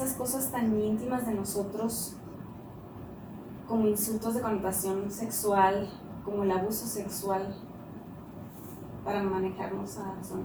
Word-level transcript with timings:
esas 0.00 0.14
cosas 0.14 0.50
tan 0.50 0.74
íntimas 0.80 1.26
de 1.26 1.34
nosotros 1.34 2.16
como 3.68 3.86
insultos 3.86 4.34
de 4.34 4.40
connotación 4.40 5.10
sexual, 5.10 5.90
como 6.24 6.42
el 6.42 6.50
abuso 6.50 6.86
sexual, 6.86 7.54
para 9.04 9.22
manejarnos 9.22 9.98
a 9.98 10.24
su? 10.24 10.42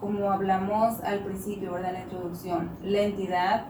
Como 0.00 0.32
hablamos 0.32 1.00
al 1.04 1.20
principio, 1.20 1.74
¿verdad? 1.74 1.90
En 1.90 1.94
la 1.94 2.02
introducción, 2.02 2.70
la 2.82 3.02
entidad 3.02 3.66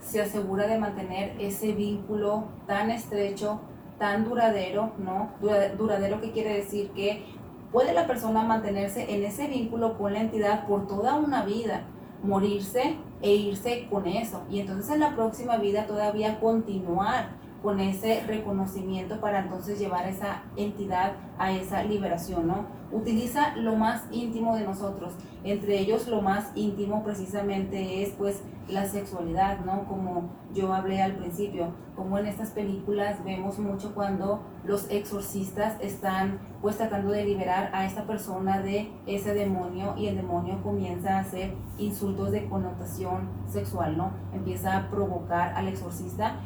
se 0.00 0.20
asegura 0.20 0.66
de 0.66 0.78
mantener 0.78 1.40
ese 1.40 1.72
vínculo 1.72 2.48
tan 2.66 2.90
estrecho, 2.90 3.60
tan 3.96 4.24
duradero, 4.24 4.90
¿no? 4.98 5.30
Duradero 5.78 6.20
que 6.20 6.32
quiere 6.32 6.52
decir 6.54 6.90
que 6.90 7.24
puede 7.70 7.94
la 7.94 8.08
persona 8.08 8.42
mantenerse 8.42 9.14
en 9.14 9.22
ese 9.22 9.46
vínculo 9.46 9.96
con 9.96 10.14
la 10.14 10.20
entidad 10.20 10.66
por 10.66 10.88
toda 10.88 11.14
una 11.14 11.44
vida, 11.44 11.84
morirse 12.24 12.96
e 13.22 13.34
irse 13.34 13.86
con 13.90 14.06
eso. 14.06 14.44
Y 14.50 14.60
entonces 14.60 14.90
en 14.92 15.00
la 15.00 15.14
próxima 15.14 15.56
vida 15.56 15.86
todavía 15.86 16.40
continuar 16.40 17.45
con 17.66 17.80
ese 17.80 18.22
reconocimiento 18.28 19.20
para 19.20 19.40
entonces 19.40 19.80
llevar 19.80 20.04
a 20.04 20.10
esa 20.10 20.42
entidad 20.56 21.14
a 21.36 21.50
esa 21.50 21.82
liberación, 21.82 22.46
¿no? 22.46 22.64
Utiliza 22.92 23.56
lo 23.56 23.74
más 23.74 24.04
íntimo 24.12 24.54
de 24.54 24.62
nosotros, 24.62 25.14
entre 25.42 25.80
ellos 25.80 26.06
lo 26.06 26.22
más 26.22 26.52
íntimo 26.54 27.02
precisamente 27.02 28.04
es 28.04 28.10
pues 28.10 28.40
la 28.68 28.86
sexualidad, 28.86 29.64
¿no? 29.64 29.84
Como 29.88 30.30
yo 30.54 30.72
hablé 30.72 31.02
al 31.02 31.16
principio, 31.16 31.72
como 31.96 32.18
en 32.18 32.26
estas 32.26 32.50
películas 32.50 33.24
vemos 33.24 33.58
mucho 33.58 33.94
cuando 33.94 34.42
los 34.64 34.88
exorcistas 34.88 35.74
están 35.80 36.38
pues 36.62 36.76
tratando 36.76 37.10
de 37.10 37.24
liberar 37.24 37.70
a 37.72 37.84
esta 37.84 38.06
persona 38.06 38.60
de 38.60 38.92
ese 39.06 39.34
demonio 39.34 39.94
y 39.96 40.06
el 40.06 40.16
demonio 40.16 40.62
comienza 40.62 41.16
a 41.16 41.20
hacer 41.20 41.54
insultos 41.78 42.30
de 42.30 42.48
connotación 42.48 43.28
sexual, 43.48 43.96
¿no? 43.96 44.12
Empieza 44.32 44.76
a 44.76 44.88
provocar 44.88 45.52
al 45.54 45.66
exorcista, 45.68 46.36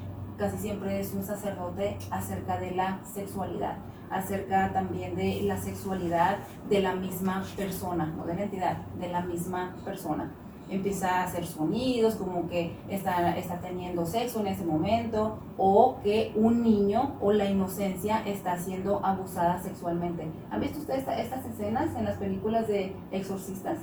casi 0.41 0.59
siempre 0.59 0.99
es 0.99 1.15
un 1.15 1.23
sacerdote 1.23 1.97
acerca 2.11 2.59
de 2.59 2.73
la 2.73 2.99
sexualidad 3.05 3.77
acerca 4.11 4.73
también 4.73 5.15
de 5.15 5.43
la 5.43 5.57
sexualidad 5.57 6.39
de 6.69 6.81
la 6.81 6.97
misma 6.97 7.45
persona, 7.57 8.07
no 8.07 8.25
de 8.25 8.35
la 8.35 8.43
entidad, 8.43 8.79
de 8.99 9.09
la 9.09 9.21
misma 9.21 9.77
persona 9.85 10.33
empieza 10.71 11.09
a 11.09 11.25
hacer 11.25 11.47
sonidos 11.47 12.15
como 12.15 12.49
que 12.49 12.77
está, 12.89 13.37
está 13.37 13.59
teniendo 13.59 14.07
sexo 14.07 14.41
en 14.41 14.47
ese 14.47 14.65
momento 14.65 15.39
o 15.59 15.97
que 16.03 16.33
un 16.37 16.63
niño 16.63 17.17
o 17.21 17.33
la 17.33 17.51
inocencia 17.51 18.23
está 18.25 18.57
siendo 18.57 19.05
abusada 19.05 19.61
sexualmente. 19.61 20.29
¿Han 20.51 20.61
visto 20.61 20.79
ustedes 20.79 21.07
estas 21.09 21.45
escenas 21.45 21.95
en 21.97 22.05
las 22.05 22.17
películas 22.19 22.69
de 22.69 22.95
exorcistas? 23.11 23.79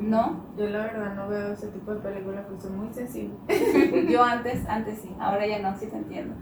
¿No? 0.00 0.44
Yo 0.56 0.66
la 0.66 0.78
verdad 0.78 1.14
no 1.14 1.28
veo 1.28 1.52
ese 1.52 1.68
tipo 1.68 1.92
de 1.92 2.00
películas 2.00 2.44
porque 2.46 2.62
soy 2.62 2.72
muy 2.72 2.92
sensible. 2.92 3.34
Yo 4.10 4.22
antes, 4.22 4.66
antes 4.68 5.00
sí, 5.00 5.14
ahora 5.18 5.46
ya 5.46 5.58
no, 5.58 5.76
sí 5.76 5.86
te 5.86 5.96
entiendo. 5.96 6.34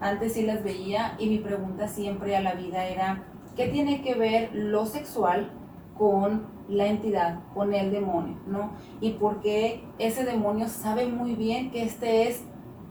Antes 0.00 0.34
sí 0.34 0.42
las 0.42 0.62
veía 0.62 1.14
y 1.18 1.28
mi 1.28 1.38
pregunta 1.38 1.88
siempre 1.88 2.36
a 2.36 2.40
la 2.40 2.54
vida 2.54 2.84
era, 2.86 3.24
¿qué 3.56 3.68
tiene 3.68 4.02
que 4.02 4.14
ver 4.14 4.50
lo 4.54 4.86
sexual 4.86 5.50
con 5.96 6.46
la 6.68 6.86
entidad, 6.86 7.40
con 7.54 7.72
el 7.72 7.90
demonio, 7.90 8.36
¿no? 8.46 8.72
Y 9.00 9.12
porque 9.12 9.84
ese 9.98 10.24
demonio 10.24 10.68
sabe 10.68 11.06
muy 11.06 11.34
bien 11.34 11.70
que 11.70 11.82
este 11.82 12.28
es 12.28 12.44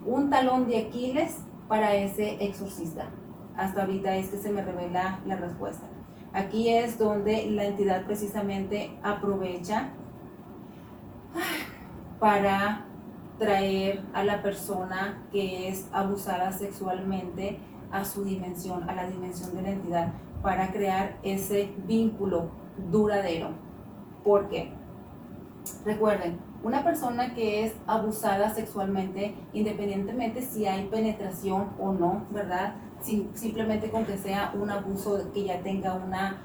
un 0.06 0.30
talón 0.30 0.68
de 0.68 0.80
Aquiles 0.80 1.38
para 1.68 1.96
ese 1.96 2.44
exorcista. 2.44 3.10
Hasta 3.56 3.82
ahorita 3.82 4.16
es 4.16 4.30
que 4.30 4.38
se 4.38 4.52
me 4.52 4.64
revela 4.64 5.20
la 5.26 5.36
respuesta. 5.36 5.88
Aquí 6.34 6.70
es 6.70 6.98
donde 6.98 7.50
la 7.50 7.66
entidad 7.66 8.06
precisamente 8.06 8.98
aprovecha 9.04 9.92
para 12.20 12.86
traer 13.38 14.04
a 14.14 14.24
la 14.24 14.42
persona 14.42 15.24
que 15.32 15.68
es 15.68 15.88
abusada 15.92 16.52
sexualmente 16.52 17.60
a 17.92 18.06
su 18.06 18.24
dimensión, 18.24 18.90
a 18.90 18.96
la 18.96 19.08
dimensión 19.08 19.56
de 19.56 19.62
la 19.62 19.70
entidad, 19.70 20.14
para 20.42 20.72
crear 20.72 21.18
ese 21.24 21.74
vínculo 21.88 22.50
duradero. 22.92 23.50
Porque, 24.24 24.72
recuerden, 25.86 26.40
una 26.64 26.84
persona 26.84 27.34
que 27.34 27.66
es 27.66 27.76
abusada 27.86 28.50
sexualmente, 28.50 29.36
independientemente 29.54 30.42
si 30.42 30.66
hay 30.66 30.86
penetración 30.86 31.70
o 31.80 31.94
no, 31.94 32.26
¿verdad? 32.32 32.76
simplemente 33.34 33.92
con 33.92 34.06
que 34.06 34.18
sea 34.18 34.52
un 34.60 34.72
abuso 34.72 35.32
que 35.32 35.44
ya 35.44 35.62
tenga 35.62 35.94
una 35.94 36.42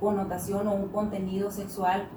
connotación 0.00 0.68
o 0.68 0.74
un 0.74 0.88
contenido 0.88 1.50
sexual, 1.50 2.08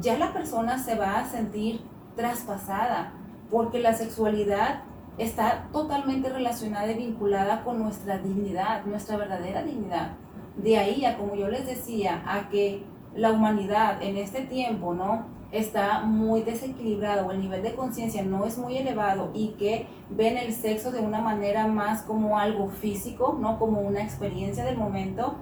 ya 0.00 0.18
la 0.18 0.32
persona 0.32 0.78
se 0.78 0.94
va 0.94 1.18
a 1.18 1.24
sentir 1.26 1.80
traspasada, 2.16 3.12
porque 3.50 3.78
la 3.80 3.94
sexualidad 3.94 4.82
está 5.18 5.68
totalmente 5.72 6.28
relacionada 6.28 6.90
y 6.90 6.96
vinculada 6.96 7.64
con 7.64 7.78
nuestra 7.80 8.18
dignidad, 8.18 8.84
nuestra 8.84 9.16
verdadera 9.16 9.62
dignidad. 9.62 10.12
De 10.56 10.78
ahí 10.78 11.04
a, 11.04 11.16
como 11.16 11.34
yo 11.34 11.48
les 11.48 11.66
decía, 11.66 12.22
a 12.26 12.48
que 12.48 12.84
la 13.14 13.32
humanidad 13.32 14.02
en 14.02 14.16
este 14.16 14.42
tiempo, 14.42 14.94
¿no? 14.94 15.26
Está 15.50 16.00
muy 16.00 16.42
desequilibrado, 16.42 17.30
el 17.30 17.40
nivel 17.40 17.62
de 17.62 17.74
conciencia 17.74 18.22
no 18.22 18.44
es 18.44 18.58
muy 18.58 18.76
elevado 18.76 19.30
y 19.34 19.54
que 19.58 19.86
ven 20.10 20.36
el 20.36 20.52
sexo 20.52 20.92
de 20.92 21.00
una 21.00 21.20
manera 21.20 21.66
más 21.66 22.02
como 22.02 22.38
algo 22.38 22.68
físico, 22.68 23.36
¿no? 23.40 23.58
Como 23.58 23.80
una 23.80 24.02
experiencia 24.02 24.64
del 24.64 24.76
momento, 24.76 25.36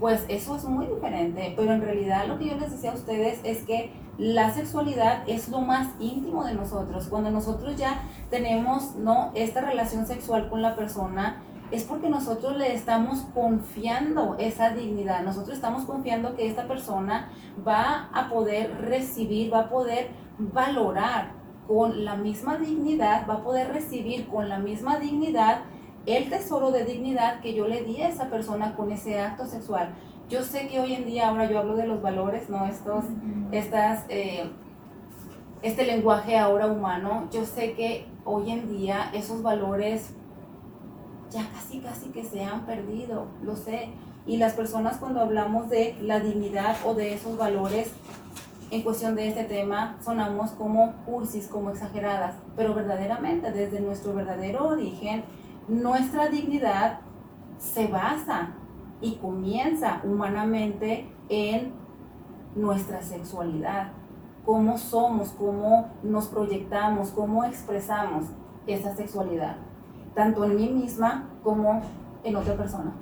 pues 0.00 0.24
eso 0.28 0.56
es 0.56 0.64
muy 0.64 0.86
diferente. 0.86 1.54
Pero 1.56 1.72
en 1.72 1.80
realidad 1.80 2.26
lo 2.26 2.38
que 2.38 2.46
yo 2.46 2.56
les 2.56 2.70
decía 2.70 2.92
a 2.92 2.94
ustedes 2.94 3.40
es 3.44 3.62
que 3.64 3.92
la 4.18 4.52
sexualidad 4.52 5.22
es 5.28 5.48
lo 5.48 5.60
más 5.60 5.88
íntimo 6.00 6.44
de 6.44 6.54
nosotros. 6.54 7.06
Cuando 7.08 7.30
nosotros 7.30 7.76
ya 7.76 8.02
tenemos, 8.30 8.96
¿no? 8.96 9.30
Esta 9.34 9.60
relación 9.60 10.06
sexual 10.06 10.48
con 10.48 10.62
la 10.62 10.74
persona, 10.74 11.42
es 11.70 11.84
porque 11.84 12.08
nosotros 12.08 12.56
le 12.56 12.74
estamos 12.74 13.20
confiando 13.34 14.36
esa 14.38 14.70
dignidad, 14.70 15.22
nosotros 15.22 15.54
estamos 15.54 15.84
confiando 15.84 16.34
que 16.34 16.48
esta 16.48 16.66
persona 16.66 17.28
va 17.66 18.08
a 18.14 18.30
poder 18.30 18.74
recibir, 18.80 19.52
va 19.52 19.60
a 19.60 19.68
poder 19.68 20.08
valorar 20.38 21.32
con 21.66 22.06
la 22.06 22.16
misma 22.16 22.56
dignidad, 22.56 23.26
va 23.28 23.34
a 23.34 23.44
poder 23.44 23.70
recibir 23.70 24.26
con 24.28 24.48
la 24.48 24.58
misma 24.58 24.98
dignidad 24.98 25.60
el 26.16 26.30
tesoro 26.30 26.70
de 26.70 26.84
dignidad 26.84 27.40
que 27.40 27.54
yo 27.54 27.68
le 27.68 27.82
di 27.82 28.00
a 28.00 28.08
esa 28.08 28.30
persona 28.30 28.74
con 28.74 28.90
ese 28.92 29.20
acto 29.20 29.46
sexual. 29.46 29.90
Yo 30.30 30.42
sé 30.42 30.68
que 30.68 30.80
hoy 30.80 30.94
en 30.94 31.04
día, 31.04 31.28
ahora 31.28 31.50
yo 31.50 31.58
hablo 31.58 31.76
de 31.76 31.86
los 31.86 32.00
valores, 32.00 32.48
¿no? 32.48 32.66
Estos, 32.66 33.04
estas, 33.52 34.04
eh, 34.08 34.50
este 35.62 35.86
lenguaje 35.86 36.38
ahora 36.38 36.66
humano, 36.66 37.28
yo 37.30 37.44
sé 37.44 37.72
que 37.72 38.06
hoy 38.24 38.50
en 38.50 38.68
día 38.68 39.10
esos 39.12 39.42
valores 39.42 40.14
ya 41.30 41.46
casi, 41.52 41.80
casi 41.80 42.08
que 42.08 42.24
se 42.24 42.42
han 42.42 42.64
perdido, 42.64 43.26
lo 43.42 43.56
sé. 43.56 43.90
Y 44.26 44.36
las 44.36 44.54
personas 44.54 44.98
cuando 44.98 45.20
hablamos 45.20 45.68
de 45.68 45.96
la 46.00 46.20
dignidad 46.20 46.76
o 46.86 46.94
de 46.94 47.14
esos 47.14 47.36
valores 47.36 47.90
en 48.70 48.82
cuestión 48.82 49.14
de 49.14 49.28
este 49.28 49.44
tema, 49.44 49.98
sonamos 50.04 50.50
como 50.52 50.92
cursis, 51.06 51.48
como 51.48 51.70
exageradas, 51.70 52.34
pero 52.56 52.74
verdaderamente 52.74 53.50
desde 53.50 53.80
nuestro 53.80 54.14
verdadero 54.14 54.68
origen, 54.68 55.24
nuestra 55.68 56.28
dignidad 56.28 57.00
se 57.58 57.86
basa 57.86 58.54
y 59.00 59.16
comienza 59.16 60.00
humanamente 60.04 61.12
en 61.28 61.72
nuestra 62.56 63.02
sexualidad, 63.02 63.92
cómo 64.44 64.78
somos, 64.78 65.30
cómo 65.30 65.90
nos 66.02 66.26
proyectamos, 66.26 67.10
cómo 67.10 67.44
expresamos 67.44 68.24
esa 68.66 68.94
sexualidad 68.96 69.56
tanto 70.18 70.44
en 70.44 70.56
mí 70.56 70.68
misma 70.68 71.30
como 71.44 71.80
en 72.24 72.34
otra 72.34 72.56
persona. 72.56 72.92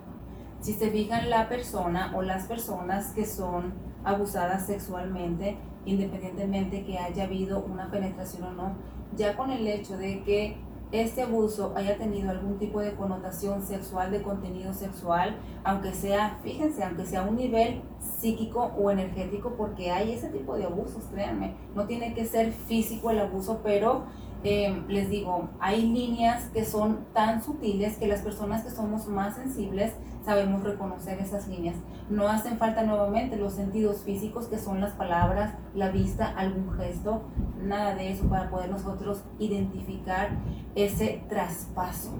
Si 0.61 0.75
se 0.75 0.91
fijan 0.91 1.31
la 1.31 1.49
persona 1.49 2.13
o 2.15 2.21
las 2.21 2.45
personas 2.45 3.13
que 3.13 3.25
son 3.25 3.73
abusadas 4.05 4.67
sexualmente, 4.67 5.57
independientemente 5.87 6.85
que 6.85 6.99
haya 6.99 7.25
habido 7.25 7.65
una 7.65 7.91
penetración 7.91 8.45
o 8.45 8.53
no, 8.53 8.73
ya 9.17 9.35
con 9.35 9.51
el 9.51 9.67
hecho 9.67 9.97
de 9.97 10.23
que 10.25 10.59
este 10.93 11.23
abuso 11.23 11.73
haya 11.77 11.99
tenido 11.99 12.31
algún 12.31 12.59
tipo 12.59 12.81
de 12.81 12.95
connotación 12.95 13.63
sexual, 13.63 14.11
de 14.11 14.23
contenido 14.23 14.73
sexual, 14.73 15.37
aunque 15.65 15.93
sea, 15.93 16.39
fíjense, 16.43 16.85
aunque 16.85 17.07
sea 17.07 17.23
un 17.23 17.37
nivel 17.37 17.83
psíquico 18.21 18.73
o 18.79 18.91
energético, 18.91 19.55
porque 19.57 19.91
hay 19.91 20.13
ese 20.13 20.29
tipo 20.29 20.57
de 20.57 20.65
abusos, 20.65 21.05
créanme, 21.13 21.55
no 21.75 21.87
tiene 21.87 22.15
que 22.15 22.25
ser 22.25 22.53
físico 22.53 23.11
el 23.11 23.19
abuso, 23.19 23.61
pero 23.65 24.05
eh, 24.45 24.85
les 24.89 25.11
digo, 25.11 25.49
hay 25.59 25.83
líneas 25.83 26.51
que 26.51 26.65
son 26.65 27.07
tan 27.13 27.43
sutiles 27.43 27.97
que 27.97 28.07
las 28.07 28.21
personas 28.21 28.63
que 28.63 28.71
somos 28.71 29.09
más 29.09 29.35
sensibles 29.35 29.93
sabemos 30.27 30.65
reconocer 30.65 31.21
esas 31.21 31.47
líneas. 31.47 31.77
No 32.11 32.29
hacen 32.29 32.59
falta 32.59 32.83
nuevamente 32.83 33.37
los 33.37 33.55
sentidos 33.55 34.03
físicos 34.03 34.49
que 34.49 34.59
son 34.59 34.81
las 34.81 34.93
palabras, 34.93 35.55
la 35.73 35.91
vista, 35.91 36.27
algún 36.27 36.73
gesto, 36.73 37.23
nada 37.63 37.95
de 37.95 38.11
eso 38.11 38.29
para 38.29 38.51
poder 38.51 38.69
nosotros 38.69 39.23
identificar 39.39 40.31
ese 40.75 41.23
traspaso 41.29 42.13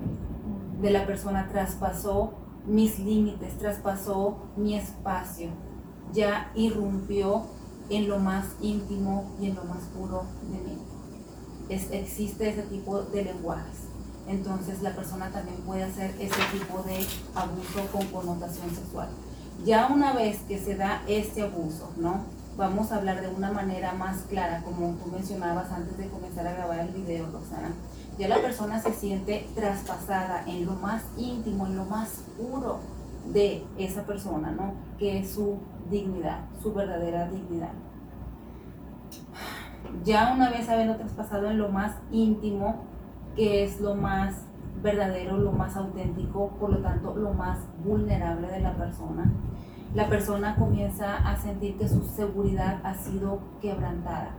de 0.81 0.91
la 0.91 1.05
persona, 1.05 1.49
traspasó 1.49 2.35
mis 2.65 3.01
límites, 3.01 3.59
traspasó 3.59 4.39
mi 4.57 4.77
espacio, 4.77 5.51
ya 6.13 6.53
irrumpió 6.55 7.43
en 7.91 8.09
lo 8.09 8.19
más 8.19 8.57
íntimo 8.61 9.35
y 9.41 9.51
en 9.51 9.57
lo 9.57 9.65
más 9.65 9.83
puro 9.97 10.23
de 10.43 10.59
mí. 10.59 10.79
Existe 11.69 12.51
ese 12.51 12.63
tipo 12.63 13.03
de 13.03 13.25
lenguajes. 13.25 13.86
Entonces 14.29 14.83
la 14.83 14.91
persona 14.91 15.31
también 15.31 15.59
puede 15.59 15.85
hacer 15.85 16.15
ese 16.19 16.41
tipo 16.53 16.83
de 16.83 17.07
abuso 17.35 17.87
con 17.93 18.07
connotación 18.09 18.71
sexual. 18.71 19.09
Ya 19.65 19.87
una 19.87 20.13
vez 20.13 20.41
que 20.49 20.59
se 20.59 20.77
da 20.77 21.03
este 21.07 21.43
abuso, 21.43 21.91
¿no? 21.97 22.25
Vamos 22.57 22.91
a 22.91 22.97
hablar 22.97 23.21
de 23.21 23.29
una 23.29 23.53
manera 23.53 23.93
más 23.93 24.23
clara, 24.29 24.63
como 24.63 24.95
tú 24.95 25.11
mencionabas 25.11 25.71
antes 25.71 25.97
de 25.99 26.09
comenzar 26.09 26.47
a 26.47 26.55
grabar 26.55 26.81
el 26.81 26.89
video, 26.89 27.27
Roxana. 27.31 27.71
Ya 28.19 28.29
la 28.29 28.41
persona 28.41 28.81
se 28.81 28.93
siente 28.95 29.47
traspasada 29.55 30.43
en 30.47 30.65
lo 30.65 30.73
más 30.73 31.03
íntimo, 31.19 31.67
en 31.67 31.77
lo 31.77 31.85
más 31.85 32.23
puro 32.39 32.81
de 33.33 33.65
esa 33.77 34.05
persona, 34.05 34.53
¿no? 34.53 34.73
Que 34.99 35.19
es 35.19 35.33
su 35.33 35.59
dignidad, 35.91 36.41
su 36.63 36.73
verdadera 36.73 37.29
dignidad. 37.29 37.73
Ya 40.05 40.33
una 40.35 40.51
vez 40.51 40.69
habiendo 40.69 40.97
traspasado 40.97 41.51
en 41.51 41.59
lo 41.59 41.69
más 41.69 41.93
íntimo, 42.11 42.85
que 43.37 43.65
es 43.65 43.81
lo 43.81 43.95
más 43.95 44.47
verdadero, 44.83 45.37
lo 45.37 45.53
más 45.53 45.77
auténtico, 45.77 46.51
por 46.59 46.71
lo 46.71 46.79
tanto 46.79 47.15
lo 47.15 47.33
más 47.33 47.59
vulnerable 47.85 48.49
de 48.49 48.61
la 48.61 48.75
persona, 48.75 49.31
la 49.95 50.09
persona 50.09 50.57
comienza 50.57 51.17
a 51.17 51.37
sentir 51.37 51.77
que 51.79 51.89
su 51.89 52.03
seguridad 52.03 52.81
ha 52.85 52.95
sido 52.95 53.41
quebrantada. 53.61 54.31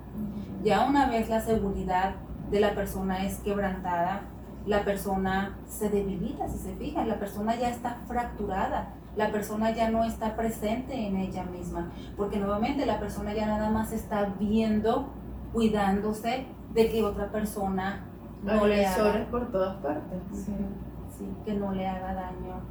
Ya 0.64 0.86
una 0.86 1.10
vez 1.10 1.30
la 1.30 1.42
seguridad 1.42 2.16
de 2.52 2.60
la 2.60 2.76
persona 2.76 3.26
es 3.26 3.40
quebrantada, 3.40 4.22
la 4.66 4.84
persona 4.84 5.58
se 5.68 5.90
debilita, 5.90 6.48
si 6.50 6.58
se 6.58 6.76
fijan, 6.76 7.08
la 7.08 7.20
persona 7.20 7.56
ya 7.56 7.70
está 7.70 8.02
fracturada, 8.08 8.94
la 9.16 9.32
persona 9.32 9.72
ya 9.72 9.90
no 9.90 10.04
está 10.04 10.36
presente 10.36 11.08
en 11.08 11.18
ella 11.18 11.44
misma, 11.44 11.92
porque 12.16 12.38
nuevamente 12.38 12.86
la 12.86 13.00
persona 13.00 13.34
ya 13.34 13.48
nada 13.48 13.70
más 13.70 13.92
está 13.94 14.34
viendo, 14.40 15.08
cuidándose 15.54 16.46
de 16.74 16.90
que 16.90 17.04
otra 17.04 17.32
persona 17.32 18.04
no 18.44 18.68
le 18.68 18.86
haga 18.86 19.28
por 19.30 19.52
todas 19.52 19.78
partes. 19.78 20.22
Sí, 20.36 21.28
que 21.46 21.54
no 21.54 21.74
le 21.74 21.88
haga 21.88 22.14
daño. 22.14 22.62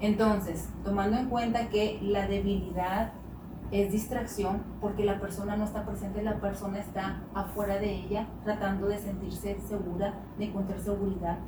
Entonces, 0.00 0.68
tomando 0.84 1.16
en 1.16 1.28
cuenta 1.28 1.68
que 1.68 2.00
la 2.02 2.26
debilidad 2.26 3.12
es 3.70 3.90
distracción 3.90 4.62
porque 4.80 5.04
la 5.04 5.20
persona 5.20 5.56
no 5.56 5.64
está 5.64 5.86
presente, 5.86 6.22
la 6.22 6.40
persona 6.40 6.78
está 6.78 7.22
afuera 7.34 7.78
de 7.78 7.94
ella 7.94 8.26
tratando 8.44 8.88
de 8.88 8.98
sentirse 8.98 9.58
segura, 9.60 10.14
de 10.38 10.46
encontrar 10.46 10.80
seguridad. 10.80 11.38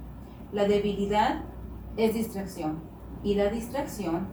La 0.52 0.66
debilidad 0.66 1.42
es 1.96 2.14
distracción 2.14 2.78
y 3.22 3.34
la 3.34 3.50
distracción 3.50 4.28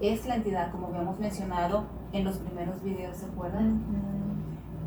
es 0.00 0.26
la 0.26 0.36
entidad, 0.36 0.70
como 0.70 0.88
habíamos 0.88 1.18
mencionado 1.18 1.86
en 2.12 2.24
los 2.24 2.38
primeros 2.38 2.82
videos, 2.82 3.16
¿se 3.16 3.26
acuerdan? 3.26 3.82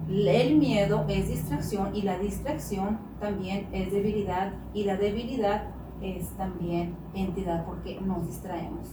El 0.09 0.57
miedo 0.57 1.05
es 1.09 1.27
distracción 1.27 1.93
y 1.93 2.03
la 2.03 2.17
distracción 2.17 2.97
también 3.19 3.67
es 3.73 3.91
debilidad 3.91 4.53
y 4.73 4.85
la 4.85 4.95
debilidad 4.95 5.65
es 6.01 6.29
también 6.37 6.95
entidad 7.13 7.65
porque 7.65 7.99
nos 7.99 8.25
distraemos. 8.25 8.87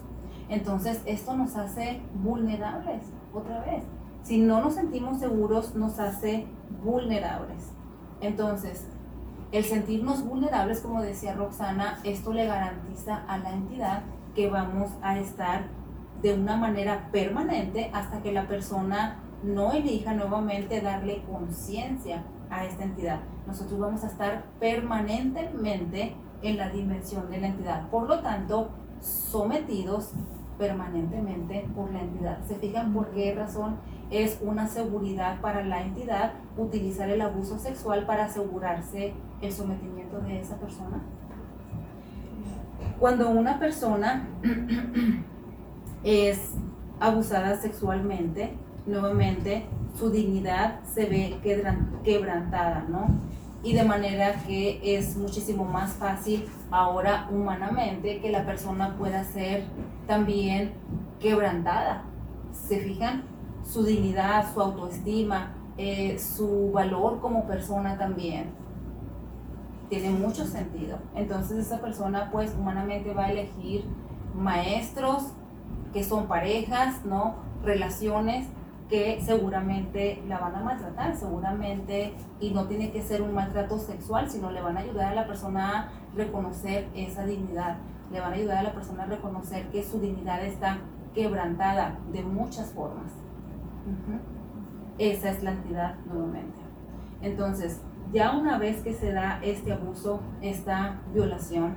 Entonces 0.49 1.03
esto 1.07 1.37
nos 1.37 1.55
hace 1.55 2.01
vulnerables 2.23 3.05
otra 3.33 3.61
vez. 3.61 3.85
Si 4.23 4.39
no 4.39 4.61
nos 4.61 4.75
sentimos 4.75 5.21
seguros 5.21 5.77
nos 5.77 6.01
hace 6.01 6.47
vulnerables. 6.83 7.71
Entonces, 8.21 8.89
el 9.53 9.65
sentirnos 9.65 10.27
vulnerables, 10.27 10.81
como 10.81 11.01
decía 11.01 11.35
Roxana, 11.35 12.01
esto 12.03 12.33
le 12.33 12.47
garantiza 12.47 13.23
a 13.29 13.39
la 13.39 13.53
entidad 13.53 14.03
que 14.35 14.51
vamos 14.51 14.91
a 15.01 15.19
estar 15.19 15.67
de 16.23 16.35
una 16.35 16.57
manera 16.57 17.09
permanente 17.13 17.91
hasta 17.93 18.21
que 18.23 18.33
la 18.33 18.49
persona 18.49 19.21
no 19.45 19.73
elija 19.73 20.15
nuevamente 20.15 20.81
darle 20.81 21.23
conciencia 21.31 22.25
a 22.51 22.65
esta 22.65 22.85
entidad. 22.85 23.21
Nosotros 23.47 23.79
vamos 23.79 24.05
a 24.05 24.09
estar 24.09 24.45
permanentemente 24.59 26.15
en 26.43 26.57
la 26.57 26.71
dimensión 26.71 27.31
de 27.31 27.41
la 27.41 27.49
entidad. 27.49 27.89
Por 27.89 28.09
lo 28.09 28.21
tanto, 28.21 28.71
sometidos 29.01 30.13
permanentemente 30.59 31.69
por 31.75 31.93
la 31.93 32.01
entidad. 32.01 32.39
¿Se 32.47 32.55
fijan 32.57 32.93
por 32.93 33.11
qué 33.11 33.35
razón 33.35 33.77
es 34.11 34.39
una 34.41 34.69
seguridad 34.69 35.41
para 35.41 35.65
la 35.65 35.83
entidad 35.83 36.33
utilizar 36.57 37.11
el 37.11 37.21
abuso 37.21 37.59
sexual 37.59 38.07
para 38.07 38.27
asegurarse 38.27 39.15
el 39.41 39.53
sometimiento 39.53 40.21
de 40.21 40.41
esa 40.41 40.57
persona? 40.57 41.03
Cuando 42.99 43.31
una 43.31 43.59
persona 43.59 44.29
es 46.05 46.53
abusada 47.01 47.57
sexualmente, 47.57 48.57
nuevamente 48.87 49.67
su 49.99 50.11
dignidad 50.11 50.81
se 50.85 51.07
ve 51.07 51.39
quebrantada, 52.05 52.85
¿no? 52.89 53.07
Y 53.63 53.73
de 53.73 53.85
manera 53.85 54.35
que 54.47 54.81
es 54.83 55.17
muchísimo 55.17 55.65
más 55.65 55.95
fácil 55.95 56.47
ahora 56.71 57.29
humanamente 57.31 58.21
que 58.21 58.31
la 58.31 58.45
persona 58.45 58.97
pueda 58.99 59.25
ser 59.25 59.65
también 60.07 60.73
quebrantada. 61.19 62.03
¿Se 62.53 62.79
fijan? 62.81 63.23
Su 63.65 63.85
dignidad, 63.85 64.53
su 64.53 64.61
autoestima, 64.61 65.55
eh, 65.79 66.19
su 66.19 66.71
valor 66.73 67.21
como 67.21 67.47
persona 67.47 67.97
también. 67.97 68.51
Tiene 69.89 70.11
mucho 70.11 70.45
sentido. 70.45 70.99
Entonces 71.15 71.67
esa 71.67 71.81
persona 71.81 72.29
pues 72.31 72.55
humanamente 72.59 73.15
va 73.15 73.27
a 73.27 73.33
elegir 73.33 73.85
maestros 74.35 75.29
que 75.95 76.05
son 76.05 76.27
parejas, 76.27 77.05
¿no? 77.07 77.37
Relaciones 77.63 78.47
que 78.89 79.21
seguramente 79.25 80.23
la 80.29 80.39
van 80.39 80.57
a 80.57 80.61
maltratar, 80.63 81.17
seguramente, 81.17 82.15
y 82.41 82.51
no 82.51 82.67
tiene 82.67 82.91
que 82.93 83.03
ser 83.03 83.23
un 83.23 83.35
maltrato 83.35 83.79
sexual, 83.79 84.31
sino 84.31 84.51
le 84.51 84.61
van 84.61 84.77
a 84.77 84.81
ayudar 84.81 85.13
a 85.13 85.15
la 85.15 85.27
persona 85.27 85.81
a 85.81 85.89
reconocer 86.15 86.89
esa 86.95 87.25
dignidad, 87.25 87.79
le 88.13 88.21
van 88.21 88.33
a 88.33 88.37
ayudar 88.37 88.59
a 88.59 88.63
la 88.63 88.75
persona 88.75 89.05
a 89.05 89.07
reconocer 89.07 89.69
que 89.69 89.83
su 89.83 90.01
dignidad 90.01 90.45
está 90.45 90.79
quebrantada 91.15 91.99
de 92.13 92.23
muchas 92.23 92.73
formas. 92.73 93.11
Esa 94.99 95.31
es 95.31 95.43
la 95.43 95.53
entidad 95.53 95.97
nuevamente. 96.07 96.59
Entonces, 97.23 97.81
ya 98.13 98.37
una 98.37 98.59
vez 98.59 98.83
que 98.83 98.93
se 98.93 99.13
da 99.13 99.41
este 99.43 99.73
abuso, 99.73 100.21
esta 100.43 101.01
violación, 101.13 101.77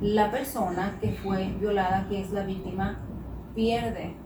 la 0.00 0.30
persona 0.30 0.96
que 1.00 1.12
fue 1.12 1.54
violada, 1.60 2.06
que 2.08 2.20
es 2.20 2.32
la 2.32 2.44
víctima, 2.44 2.98
pierde 3.54 4.16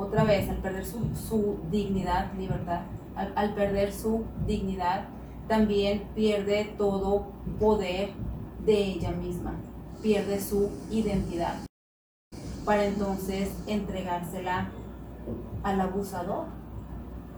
otra 0.00 0.24
vez, 0.24 0.48
al 0.48 0.56
perder 0.56 0.86
su, 0.86 1.58
dignidad, 1.70 2.32
libertad, 2.32 2.80
al, 3.14 3.54
perder 3.54 3.92
su 3.92 4.24
dignidad, 4.46 5.08
también 5.46 6.04
pierde 6.14 6.74
todo 6.78 7.26
poder 7.58 8.10
de 8.64 8.72
ella 8.72 9.10
misma, 9.10 9.52
pierde 10.02 10.40
su 10.40 10.70
identidad, 10.90 11.54
para 12.64 12.86
entonces 12.86 13.54
entregársela 13.66 14.70
al 15.62 15.80
abusador, 15.80 16.46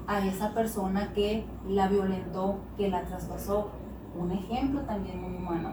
a 0.07 0.25
esa 0.25 0.55
persona 0.55 1.13
que 1.15 1.45
la 1.69 1.89
violentó, 1.89 2.61
que 2.77 2.89
la 2.89 3.03
traspasó. 3.05 3.71
Un 4.19 4.31
ejemplo 4.33 4.83
también 4.83 5.21
muy 5.21 5.35
humano. 5.37 5.73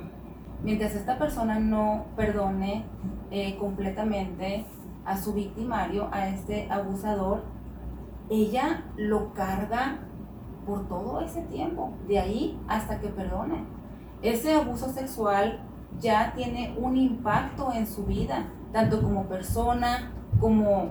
Mientras 0.63 0.95
esta 0.95 1.17
persona 1.17 1.59
no 1.59 2.05
perdone 2.15 2.85
eh, 3.31 3.57
completamente 3.57 4.65
a 5.09 5.17
su 5.17 5.33
victimario, 5.33 6.07
a 6.11 6.27
este 6.27 6.71
abusador, 6.71 7.41
ella 8.29 8.83
lo 8.95 9.33
carga 9.33 10.01
por 10.67 10.87
todo 10.87 11.19
ese 11.21 11.41
tiempo, 11.41 11.93
de 12.07 12.19
ahí 12.19 12.59
hasta 12.67 12.99
que 12.99 13.07
perdone. 13.07 13.65
Ese 14.21 14.53
abuso 14.53 14.89
sexual 14.89 15.61
ya 15.99 16.33
tiene 16.35 16.75
un 16.77 16.95
impacto 16.95 17.71
en 17.73 17.87
su 17.87 18.05
vida, 18.05 18.45
tanto 18.71 19.01
como 19.01 19.23
persona, 19.23 20.11
como 20.39 20.89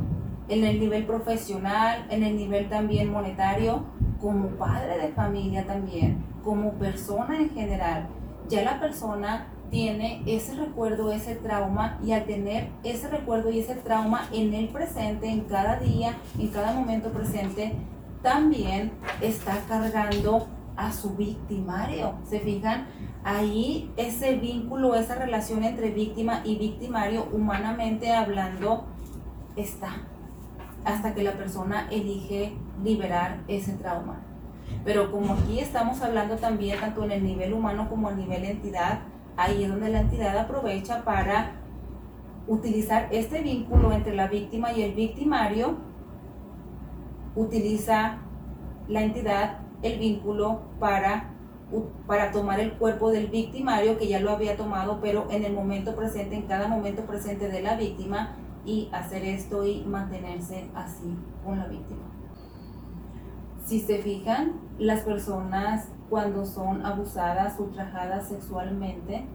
en 0.49 0.65
el 0.65 0.81
nivel 0.81 1.07
profesional, 1.07 2.05
en 2.11 2.25
el 2.25 2.37
nivel 2.37 2.69
también 2.69 3.13
monetario, 3.13 3.85
como 4.21 4.49
padre 4.57 4.99
de 4.99 5.13
familia 5.13 5.65
también, 5.65 6.25
como 6.43 6.73
persona 6.73 7.39
en 7.39 7.51
general. 7.51 8.09
Ya 8.49 8.63
la 8.65 8.81
persona 8.81 9.47
tiene 9.71 10.23
ese 10.27 10.55
recuerdo, 10.55 11.13
ese 11.13 11.35
trauma 11.35 11.99
y 12.03 12.13
al 12.13 12.25
tener 12.25 12.69
ese 12.85 13.09
recuerdo 13.09 13.51
y 13.51 13.61
ese 13.61 13.75
trauma 13.75 14.29
en 14.33 14.55
el 14.55 14.69
presente, 14.69 15.29
en 15.29 15.41
cada 15.41 15.79
día, 15.79 16.17
en 16.39 16.49
cada 16.49 16.73
momento 16.73 17.11
presente, 17.11 17.75
también 18.23 18.93
está 19.21 19.61
cargando 19.69 20.49
a 20.77 20.93
su 20.93 21.17
victimario. 21.17 22.15
¿Se 22.29 22.41
fijan? 22.41 22.87
Ahí 23.25 23.91
ese 23.97 24.37
vínculo, 24.37 24.95
esa 24.95 25.17
relación 25.17 25.65
entre 25.65 25.91
víctima 25.91 26.41
y 26.45 26.57
victimario, 26.57 27.29
humanamente 27.33 28.13
hablando, 28.13 28.85
está 29.57 30.03
hasta 30.85 31.15
que 31.15 31.23
la 31.23 31.33
persona 31.33 31.89
elige 31.91 32.55
liberar 32.83 33.41
ese 33.49 33.73
trauma. 33.73 34.21
Pero 34.85 35.11
como 35.11 35.35
aquí 35.35 35.59
estamos 35.59 36.01
hablando 36.01 36.37
también 36.37 36.79
tanto 36.79 37.05
en 37.05 37.13
el 37.13 37.25
nivel 37.25 37.53
humano 37.53 37.89
como 37.89 38.09
a 38.09 38.13
nivel 38.13 38.45
entidad, 38.45 39.01
ahí 39.39 39.65
es 39.65 39.71
donde 39.71 39.89
la 39.89 40.01
entidad 40.01 40.37
aprovecha 40.37 41.05
para 41.05 41.53
utilizar 42.47 43.09
este 43.11 43.41
vínculo 43.41 43.93
entre 43.93 44.15
la 44.15 44.27
víctima 44.27 44.73
y 44.73 44.83
el 44.83 44.93
victimario 44.93 45.77
utiliza 47.35 48.19
la 48.89 49.03
entidad 49.03 49.61
el 49.83 49.99
vínculo 49.99 50.61
para, 50.79 51.31
para 52.07 52.33
tomar 52.33 52.61
el 52.61 52.73
cuerpo 52.73 53.11
del 53.11 53.29
victimario 53.29 53.97
que 53.97 54.09
ya 54.09 54.21
lo 54.21 54.33
había 54.33 54.57
tomado, 54.57 54.99
pero 55.01 55.29
en 55.31 55.45
el 55.45 55.53
momento 55.55 55.95
presente, 55.95 56.35
en 56.35 56.43
cada 56.43 56.69
momento 56.69 57.03
presente 57.03 57.49
de 57.49 57.63
la 57.63 57.77
víctima, 57.77 58.37
y 58.69 58.91
hacer 58.93 59.25
esto 59.25 59.67
y 59.67 59.83
mantenerse 59.85 60.69
así 60.75 61.17
con 61.45 61.59
la 61.59 61.67
víctima. 61.67 62.18
Si 63.69 63.81
se 63.81 63.99
fijan, 63.99 64.55
las 64.79 65.03
personas 65.03 65.89
cuando 66.09 66.47
son 66.47 66.87
abusadas, 66.87 67.61
ultrajadas 67.61 68.29
sexualmente, 68.29 69.27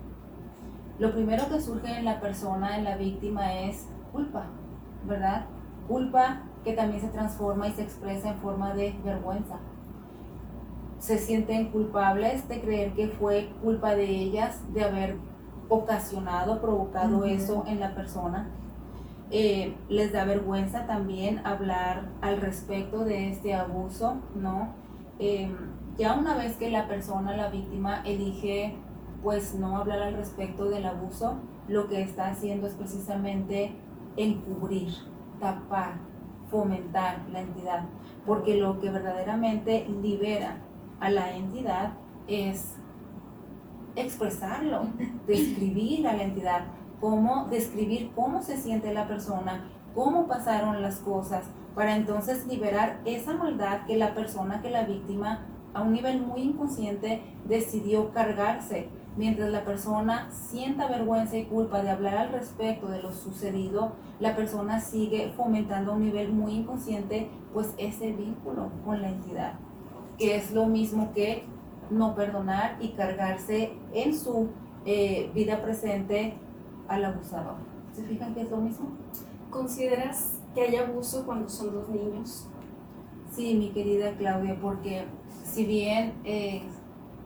lo 0.98 1.14
primero 1.14 1.48
que 1.50 1.62
surge 1.62 2.00
en 2.00 2.04
la 2.04 2.20
persona, 2.20 2.76
en 2.76 2.84
la 2.84 2.98
víctima, 2.98 3.54
es 3.60 3.88
culpa, 4.12 4.48
¿verdad? 5.06 5.46
Culpa 5.88 6.42
que 6.64 6.74
también 6.74 7.00
se 7.00 7.10
transforma 7.10 7.68
y 7.68 7.74
se 7.74 7.84
expresa 7.84 8.30
en 8.30 8.40
forma 8.40 8.74
de 8.74 8.96
vergüenza. 9.06 9.60
Se 10.98 11.20
sienten 11.20 11.70
culpables 11.70 12.48
de 12.48 12.60
creer 12.60 12.94
que 12.94 13.10
fue 13.10 13.54
culpa 13.62 13.94
de 13.94 14.06
ellas 14.06 14.62
de 14.74 14.84
haber 14.84 15.18
ocasionado, 15.70 16.60
provocado 16.60 17.24
eso 17.26 17.66
en 17.68 17.80
la 17.80 17.94
persona. 17.94 18.50
Eh, 19.32 19.76
les 19.90 20.12
da 20.12 20.26
vergüenza 20.26 20.86
también 20.86 21.46
hablar 21.46 22.10
al 22.22 22.40
respecto 22.40 23.04
de 23.04 23.30
este 23.32 23.56
abuso, 23.56 24.18
¿no? 24.36 24.76
Em, 25.20 25.56
ya 25.98 26.14
una 26.16 26.36
vez 26.36 26.56
que 26.58 26.70
la 26.70 26.88
persona, 26.88 27.36
la 27.36 27.50
víctima, 27.50 28.02
elige 28.06 28.76
pues 29.24 29.56
no 29.56 29.78
hablar 29.78 30.02
al 30.02 30.16
respecto 30.16 30.70
del 30.70 30.86
abuso, 30.86 31.40
lo 31.68 31.88
que 31.88 32.02
está 32.02 32.28
haciendo 32.28 32.68
es 32.68 32.74
precisamente 32.74 33.74
encubrir, 34.18 34.94
tapar, 35.40 35.94
fomentar 36.52 37.24
la 37.32 37.42
entidad, 37.42 37.86
porque 38.26 38.56
lo 38.56 38.80
que 38.80 38.90
verdaderamente 38.90 39.88
libera 40.02 40.58
a 41.00 41.10
la 41.10 41.36
entidad 41.36 41.94
es 42.28 42.76
expresarlo, 43.96 44.88
describir 45.28 46.08
a 46.08 46.14
la 46.14 46.24
entidad, 46.24 46.66
cómo 47.04 47.48
describir 47.52 48.12
cómo 48.16 48.42
se 48.42 48.56
siente 48.56 48.94
la 48.94 49.10
persona, 49.10 49.66
cómo 49.94 50.26
pasaron 50.26 50.82
las 50.82 51.00
cosas, 51.00 51.44
para 51.76 51.98
entonces 51.98 52.48
liberar 52.48 53.02
esa 53.04 53.34
maldad 53.34 53.86
que 53.86 53.98
la 53.98 54.16
persona, 54.16 54.62
que 54.62 54.70
la 54.70 54.86
víctima, 54.86 55.46
a 55.74 55.82
un 55.82 55.92
nivel 55.92 56.22
muy 56.22 56.44
inconsciente, 56.44 57.22
decidió 57.44 58.14
cargarse. 58.14 58.88
Mientras 59.18 59.52
la 59.52 59.66
persona 59.66 60.30
sienta 60.32 60.88
vergüenza 60.88 61.36
y 61.36 61.44
culpa 61.44 61.84
de 61.84 61.90
hablar 61.90 62.16
al 62.16 62.30
respecto 62.30 62.88
de 62.88 63.04
lo 63.04 63.12
sucedido, 63.12 63.98
la 64.22 64.38
persona 64.38 64.80
sigue 64.80 65.34
fomentando 65.36 65.92
a 65.92 65.96
un 65.96 66.04
nivel 66.04 66.32
muy 66.32 66.54
inconsciente 66.54 67.30
pues 67.54 67.74
ese 67.78 68.14
vínculo 68.14 68.72
con 68.86 69.02
la 69.02 69.10
entidad, 69.10 69.56
que 70.18 70.38
es 70.38 70.54
lo 70.54 70.68
mismo 70.68 71.12
que 71.14 71.44
no 71.90 72.16
perdonar 72.16 72.78
y 72.80 72.94
cargarse 72.94 73.74
en 73.94 74.18
su 74.18 74.52
eh, 74.86 75.30
vida 75.36 75.62
presente 75.62 76.38
al 76.88 77.06
abusador. 77.06 77.56
¿Se 77.94 78.04
fijan 78.04 78.34
que 78.34 78.42
es 78.42 78.52
lo 78.52 78.58
mismo? 78.58 78.90
¿Consideras 79.50 80.40
que 80.54 80.62
hay 80.62 80.76
abuso 80.78 81.26
cuando 81.26 81.48
son 81.50 81.74
dos 81.74 81.90
niños? 81.90 82.48
Sí, 83.32 83.56
mi 83.56 83.70
querida 83.70 84.16
Claudia, 84.18 84.58
porque 84.62 85.06
si 85.44 85.66
bien 85.66 86.14
eh, 86.24 86.64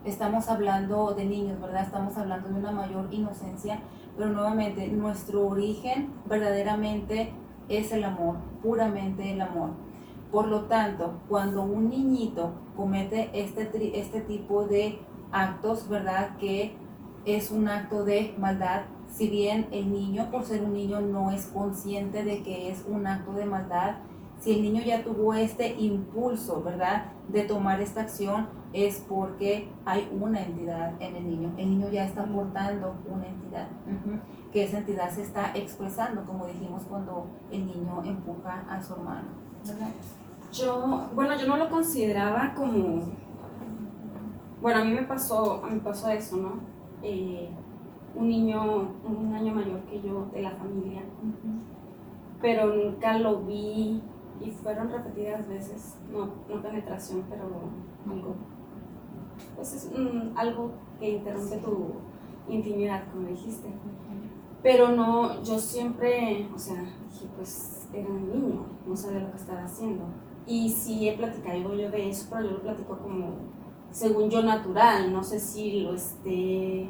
estamos 0.06 0.50
hablando 0.50 1.14
de 1.14 1.26
niños, 1.26 1.60
¿verdad? 1.60 1.84
Estamos 1.84 2.18
hablando 2.18 2.50
de 2.50 2.56
una 2.56 2.72
mayor 2.72 3.08
inocencia, 3.12 3.80
pero 4.18 4.30
nuevamente 4.30 4.88
nuestro 4.88 5.48
origen 5.48 6.10
verdaderamente 6.26 7.34
es 7.70 7.92
el 7.92 8.04
amor, 8.04 8.38
puramente 8.62 9.32
el 9.32 9.42
amor. 9.42 9.72
Por 10.32 10.48
lo 10.48 10.66
tanto, 10.66 11.20
cuando 11.30 11.64
un 11.64 11.90
niñito 11.90 12.54
comete 12.76 13.30
este, 13.34 14.00
este 14.00 14.22
tipo 14.22 14.66
de 14.66 15.00
actos, 15.32 15.88
¿verdad? 15.88 16.38
Que 16.38 16.76
es 17.26 17.52
un 17.52 17.68
acto 17.68 18.04
de 18.04 18.34
maldad, 18.38 18.84
si 19.10 19.30
bien 19.30 19.68
el 19.72 19.92
niño, 19.92 20.30
por 20.32 20.44
ser 20.44 20.64
un 20.64 20.74
niño, 20.74 21.02
no 21.02 21.32
es 21.32 21.48
consciente 21.48 22.24
de 22.24 22.44
que 22.44 22.70
es 22.70 22.86
un 22.88 23.08
acto 23.08 23.34
de 23.34 23.46
maldad, 23.46 23.98
si 24.40 24.54
el 24.54 24.62
niño 24.62 24.84
ya 24.84 25.04
tuvo 25.04 25.34
este 25.34 25.76
impulso, 25.80 26.62
¿verdad? 26.62 27.12
De 27.28 27.44
tomar 27.44 27.82
esta 27.82 28.02
acción, 28.02 28.48
es 28.74 29.04
porque 29.08 29.70
hay 29.86 30.10
una 30.20 30.44
entidad 30.44 30.94
en 31.02 31.16
el 31.16 31.28
niño. 31.28 31.54
El 31.58 31.72
niño 31.72 31.90
ya 31.90 32.06
está 32.06 32.24
portando 32.26 32.96
una 33.08 33.26
entidad, 33.26 33.68
que 34.52 34.64
esa 34.64 34.80
entidad 34.80 35.10
se 35.10 35.24
está 35.24 35.52
expresando, 35.56 36.24
como 36.26 36.46
dijimos 36.46 36.84
cuando 36.84 37.28
el 37.52 37.66
niño 37.66 38.04
empuja 38.06 38.66
a 38.70 38.82
su 38.82 38.94
hermano. 38.94 39.30
Yo, 40.52 41.10
bueno, 41.14 41.36
yo 41.36 41.48
no 41.48 41.58
lo 41.58 41.70
consideraba 41.70 42.54
como, 42.56 43.06
bueno, 44.62 44.82
a 44.82 44.84
mí 44.84 44.92
me 44.92 45.04
pasó, 45.04 45.64
a 45.66 45.70
mí 45.70 45.80
pasó 45.80 46.10
eso, 46.10 46.38
¿no? 46.38 46.60
Eh, 47.02 47.50
un 48.18 48.28
niño, 48.28 48.90
un 49.06 49.34
año 49.34 49.54
mayor 49.54 49.82
que 49.82 50.02
yo 50.02 50.28
de 50.34 50.42
la 50.42 50.52
familia, 50.52 51.04
pero 52.42 52.74
nunca 52.74 53.18
lo 53.18 53.42
vi 53.42 54.02
y 54.40 54.52
fueron 54.52 54.90
repetidas 54.92 55.48
veces, 55.48 55.98
no, 56.12 56.30
no 56.50 56.62
penetración, 56.62 57.24
pero 57.30 57.44
algo 58.10 58.36
pues 59.56 59.74
es 59.74 59.90
algo 60.36 60.72
que 61.00 61.10
interrumpe 61.10 61.58
tu 61.58 61.94
intimidad, 62.50 63.04
como 63.12 63.28
dijiste. 63.28 63.70
Pero 64.64 64.90
no, 64.90 65.44
yo 65.44 65.60
siempre, 65.60 66.48
o 66.54 66.58
sea, 66.58 66.82
dije, 67.10 67.28
pues 67.36 67.88
era 67.94 68.08
un 68.08 68.32
niño, 68.32 68.66
no 68.86 68.96
sabía 68.96 69.20
lo 69.20 69.32
que 69.32 69.38
estaba 69.38 69.64
haciendo. 69.64 70.06
Y 70.46 70.70
sí 70.70 71.08
he 71.08 71.18
platicado 71.18 71.76
yo 71.76 71.92
de 71.92 72.10
eso, 72.10 72.28
pero 72.30 72.44
yo 72.44 72.52
lo 72.52 72.62
platico 72.62 72.98
como, 72.98 73.36
según 73.92 74.30
yo, 74.30 74.44
natural. 74.44 75.14
No 75.14 75.24
sé 75.24 75.40
si 75.40 75.82
lo 75.82 75.94
esté 75.94 76.90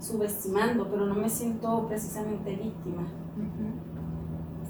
subestimando, 0.00 0.88
pero 0.88 1.06
no 1.06 1.14
me 1.14 1.28
siento 1.28 1.86
precisamente 1.86 2.56
víctima. 2.56 3.06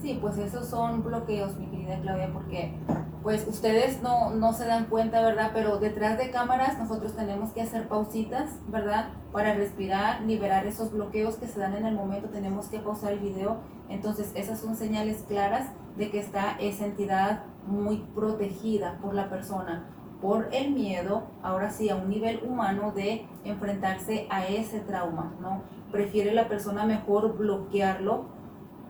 Sí, 0.00 0.18
pues 0.21 0.38
esos 0.38 0.66
son 0.68 1.02
bloqueos, 1.02 1.56
mi 1.56 1.66
querida 1.66 1.99
Claudia, 2.00 2.30
porque 2.33 2.76
pues 3.23 3.45
ustedes 3.49 4.02
no, 4.02 4.30
no 4.30 4.52
se 4.52 4.66
dan 4.66 4.85
cuenta, 4.85 5.21
¿verdad? 5.21 5.50
Pero 5.52 5.78
detrás 5.78 6.16
de 6.16 6.30
cámaras 6.30 6.78
nosotros 6.78 7.16
tenemos 7.16 7.50
que 7.50 7.62
hacer 7.62 7.88
pausitas, 7.88 8.50
¿verdad? 8.68 9.09
Para 9.33 9.54
respirar, 9.54 10.23
liberar 10.23 10.66
esos 10.66 10.92
bloqueos 10.92 11.35
que 11.37 11.49
se 11.49 11.59
dan 11.59 11.75
en 11.75 11.87
el 11.87 11.95
momento, 11.95 12.28
tenemos 12.28 12.66
que 12.66 12.78
pausar 12.78 13.14
el 13.14 13.18
video. 13.18 13.56
Entonces 13.88 14.30
esas 14.35 14.61
son 14.61 14.76
señales 14.76 15.25
claras 15.26 15.71
de 15.97 16.11
que 16.11 16.21
está 16.21 16.56
esa 16.61 16.87
entidad 16.87 17.42
muy 17.66 17.99
protegida 18.14 18.99
por 19.02 19.14
la 19.14 19.28
persona, 19.28 19.87
por 20.20 20.49
el 20.52 20.73
miedo, 20.73 21.25
ahora 21.42 21.70
sí, 21.70 21.90
a 21.90 21.96
un 21.96 22.08
nivel 22.08 22.42
humano 22.44 22.92
de 22.92 23.26
enfrentarse 23.44 24.26
a 24.30 24.46
ese 24.46 24.80
trauma, 24.80 25.35
¿no? 25.40 25.62
Prefiere 25.92 26.32
la 26.32 26.49
persona 26.49 26.85
mejor 26.87 27.37
bloquearlo, 27.37 28.25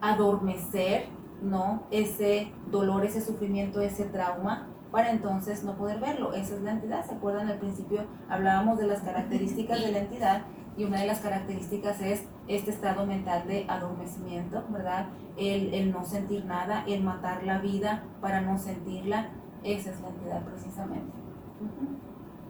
adormecer, 0.01 1.07
¿no? 1.43 1.83
Ese 1.91 2.53
dolor, 2.71 3.05
ese 3.05 3.21
sufrimiento, 3.21 3.81
ese 3.81 4.05
trauma, 4.05 4.69
para 4.91 5.11
entonces 5.11 5.65
no 5.65 5.77
poder 5.77 6.01
verlo. 6.01 6.33
Esa 6.33 6.55
es 6.55 6.63
la 6.63 6.73
entidad. 6.73 7.05
¿Se 7.05 7.15
acuerdan? 7.15 7.49
Al 7.49 7.59
principio 7.59 8.05
hablábamos 8.29 8.79
de 8.79 8.87
las 8.87 9.01
características 9.01 9.81
de 9.83 9.93
la 9.93 9.99
entidad 9.99 10.43
y 10.77 10.85
una 10.85 11.01
de 11.01 11.07
las 11.07 11.21
características 11.21 12.01
es 12.01 12.25
este 12.49 12.71
estado 12.71 13.07
mental 13.07 13.47
de 13.47 13.65
adormecimiento, 13.69 14.65
¿verdad? 14.71 15.07
El, 15.37 15.75
el 15.75 15.91
no 15.91 16.05
sentir 16.05 16.45
nada, 16.45 16.85
el 16.87 17.03
matar 17.03 17.43
la 17.45 17.59
vida 17.59 18.05
para 18.21 18.41
no 18.41 18.59
sentirla. 18.59 19.31
Esa 19.67 19.91
es 19.91 20.01
la 20.01 20.09
entidad 20.09 20.45
precisamente. 20.45 21.13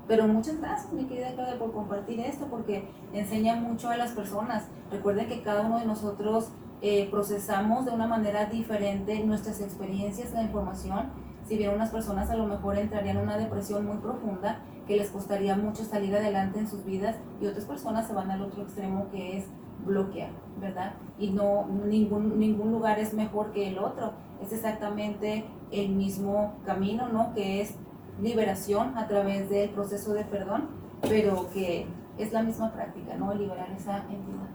Pero 0.07 0.29
muchas 0.29 0.61
gracias, 0.61 0.93
mi 0.93 1.07
querida 1.07 1.33
Claudia, 1.33 1.59
por 1.59 1.73
compartir 1.73 2.21
esto, 2.21 2.47
porque 2.51 2.87
enseña 3.15 3.57
mucho 3.57 3.89
a 3.89 3.97
las 3.97 4.13
personas. 4.13 4.65
Recuerden 4.91 5.27
que 5.27 5.43
cada 5.43 5.63
uno 5.63 5.79
de 5.79 5.87
nosotros 5.87 6.51
eh, 6.83 7.09
procesamos 7.11 7.87
de 7.87 7.93
una 7.93 8.07
manera 8.07 8.45
diferente 8.45 9.19
nuestras 9.25 9.63
experiencias, 9.63 10.35
la 10.35 10.43
información. 10.43 11.07
Si 11.49 11.57
bien 11.57 11.75
unas 11.75 11.91
personas 11.91 12.29
a 12.29 12.37
lo 12.37 12.47
mejor 12.47 12.77
entrarían 12.77 13.17
en 13.17 13.23
una 13.23 13.39
depresión 13.39 13.87
muy 13.87 13.97
profunda, 13.97 14.61
que 14.87 14.99
les 14.99 15.09
costaría 15.09 15.57
mucho 15.57 15.85
salir 15.85 16.15
adelante 16.15 16.59
en 16.59 16.69
sus 16.69 16.85
vidas, 16.85 17.17
y 17.41 17.47
otras 17.47 17.65
personas 17.65 18.07
se 18.07 18.13
van 18.13 18.31
al 18.31 18.43
otro 18.43 18.63
extremo 18.63 19.09
que 19.11 19.39
es 19.39 19.47
bloquear, 19.85 20.31
¿verdad? 20.61 20.95
Y 21.19 21.31
no, 21.31 21.67
ningún, 21.67 22.39
ningún 22.39 22.73
lugar 22.73 22.99
es 22.99 23.15
mejor 23.15 23.53
que 23.53 23.69
el 23.69 23.79
otro, 23.79 24.13
es 24.43 24.53
exactamente 24.53 25.45
el 25.71 25.91
mismo 25.91 26.55
camino, 26.65 27.09
¿no? 27.09 27.33
Que 27.35 27.61
es 27.61 27.77
liberación 28.21 28.97
a 28.97 29.07
través 29.07 29.49
del 29.51 29.71
proceso 29.71 30.13
de 30.15 30.25
perdón, 30.25 30.69
pero 31.03 31.51
que 31.53 31.87
es 32.19 32.33
la 32.33 32.43
misma 32.43 32.73
práctica, 32.73 33.15
¿no? 33.17 33.35
Liberar 33.35 33.71
esa 33.73 33.99
entidad. 34.11 34.49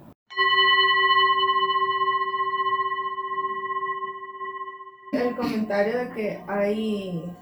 El 5.11 5.35
comentario 5.35 5.97
de 5.97 6.09
que 6.11 6.43
hay, 6.47 7.35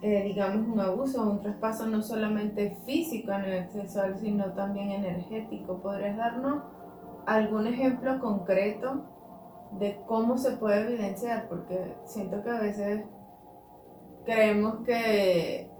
eh, 0.00 0.22
digamos, 0.24 0.68
un 0.68 0.80
abuso 0.80 1.28
un 1.28 1.40
traspaso 1.42 1.86
no 1.86 2.02
solamente 2.02 2.78
físico 2.86 3.32
a 3.32 3.40
nivel 3.40 3.68
sexual, 3.68 4.16
sino 4.18 4.52
también 4.52 4.92
energético. 4.92 5.82
¿Podrías 5.82 6.16
darnos 6.16 6.62
algún 7.28 7.66
ejemplo 7.66 8.18
concreto 8.20 9.04
de 9.78 10.00
cómo 10.06 10.38
se 10.38 10.52
puede 10.52 10.80
evidenciar? 10.86 11.48
Porque 11.48 11.94
siento 12.04 12.42
que 12.42 12.50
a 12.50 12.60
veces 12.60 13.04
creemos 14.24 14.84
que 14.84 15.70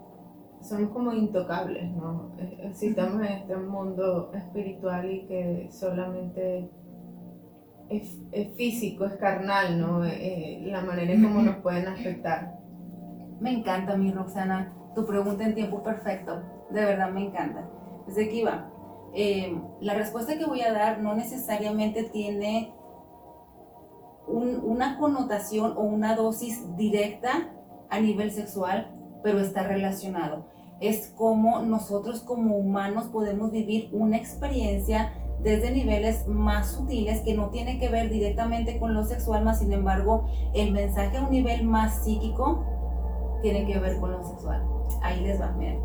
somos 0.60 0.90
como 0.90 1.12
intocables, 1.12 1.90
¿no? 1.92 2.34
Eh, 2.38 2.70
si 2.74 2.88
estamos 2.88 3.20
en 3.22 3.32
este 3.32 3.56
mundo 3.56 4.32
espiritual 4.34 5.10
y 5.10 5.26
que 5.26 5.68
solamente 5.70 6.70
es, 7.88 8.18
físico, 8.56 9.06
es 9.06 9.14
carnal, 9.14 9.80
¿no? 9.80 10.04
Eh, 10.04 10.62
la 10.66 10.82
manera 10.82 11.12
en 11.12 11.22
cómo 11.22 11.42
nos 11.42 11.56
pueden 11.56 11.86
afectar. 11.86 12.58
Me 13.40 13.52
encanta, 13.52 13.96
mi 13.96 14.10
Roxana, 14.10 14.74
tu 14.94 15.06
pregunta 15.06 15.44
en 15.44 15.54
tiempo 15.54 15.82
perfecto. 15.82 16.42
De 16.70 16.84
verdad 16.84 17.10
me 17.10 17.26
encanta. 17.26 17.68
Desde 18.06 18.26
aquí 18.26 18.42
va. 18.42 18.70
Eh, 19.14 19.60
la 19.80 19.94
respuesta 19.94 20.38
que 20.38 20.46
voy 20.46 20.62
a 20.62 20.72
dar 20.72 21.00
no 21.00 21.14
necesariamente 21.14 22.04
tiene 22.04 22.74
una 24.26 24.98
connotación 24.98 25.72
o 25.76 25.82
una 25.82 26.14
dosis 26.14 26.76
directa 26.76 27.50
a 27.88 28.00
nivel 28.00 28.30
sexual, 28.30 28.94
pero 29.22 29.40
está 29.40 29.62
relacionado. 29.62 30.46
Es 30.80 31.12
como 31.16 31.60
nosotros 31.60 32.20
como 32.20 32.56
humanos 32.56 33.06
podemos 33.06 33.50
vivir 33.50 33.88
una 33.92 34.16
experiencia 34.16 35.12
desde 35.40 35.70
niveles 35.70 36.26
más 36.26 36.72
sutiles 36.72 37.20
que 37.22 37.34
no 37.34 37.50
tiene 37.50 37.78
que 37.78 37.88
ver 37.88 38.10
directamente 38.10 38.78
con 38.78 38.92
lo 38.92 39.04
sexual, 39.04 39.44
más 39.44 39.60
sin 39.60 39.72
embargo 39.72 40.26
el 40.52 40.72
mensaje 40.72 41.16
a 41.16 41.22
un 41.22 41.30
nivel 41.30 41.64
más 41.64 42.04
psíquico 42.04 42.64
tiene 43.42 43.66
que 43.66 43.78
ver 43.78 43.98
con 43.98 44.12
lo 44.12 44.22
sexual. 44.22 44.64
Ahí 45.02 45.20
les 45.22 45.40
va, 45.40 45.52
miren. 45.52 45.80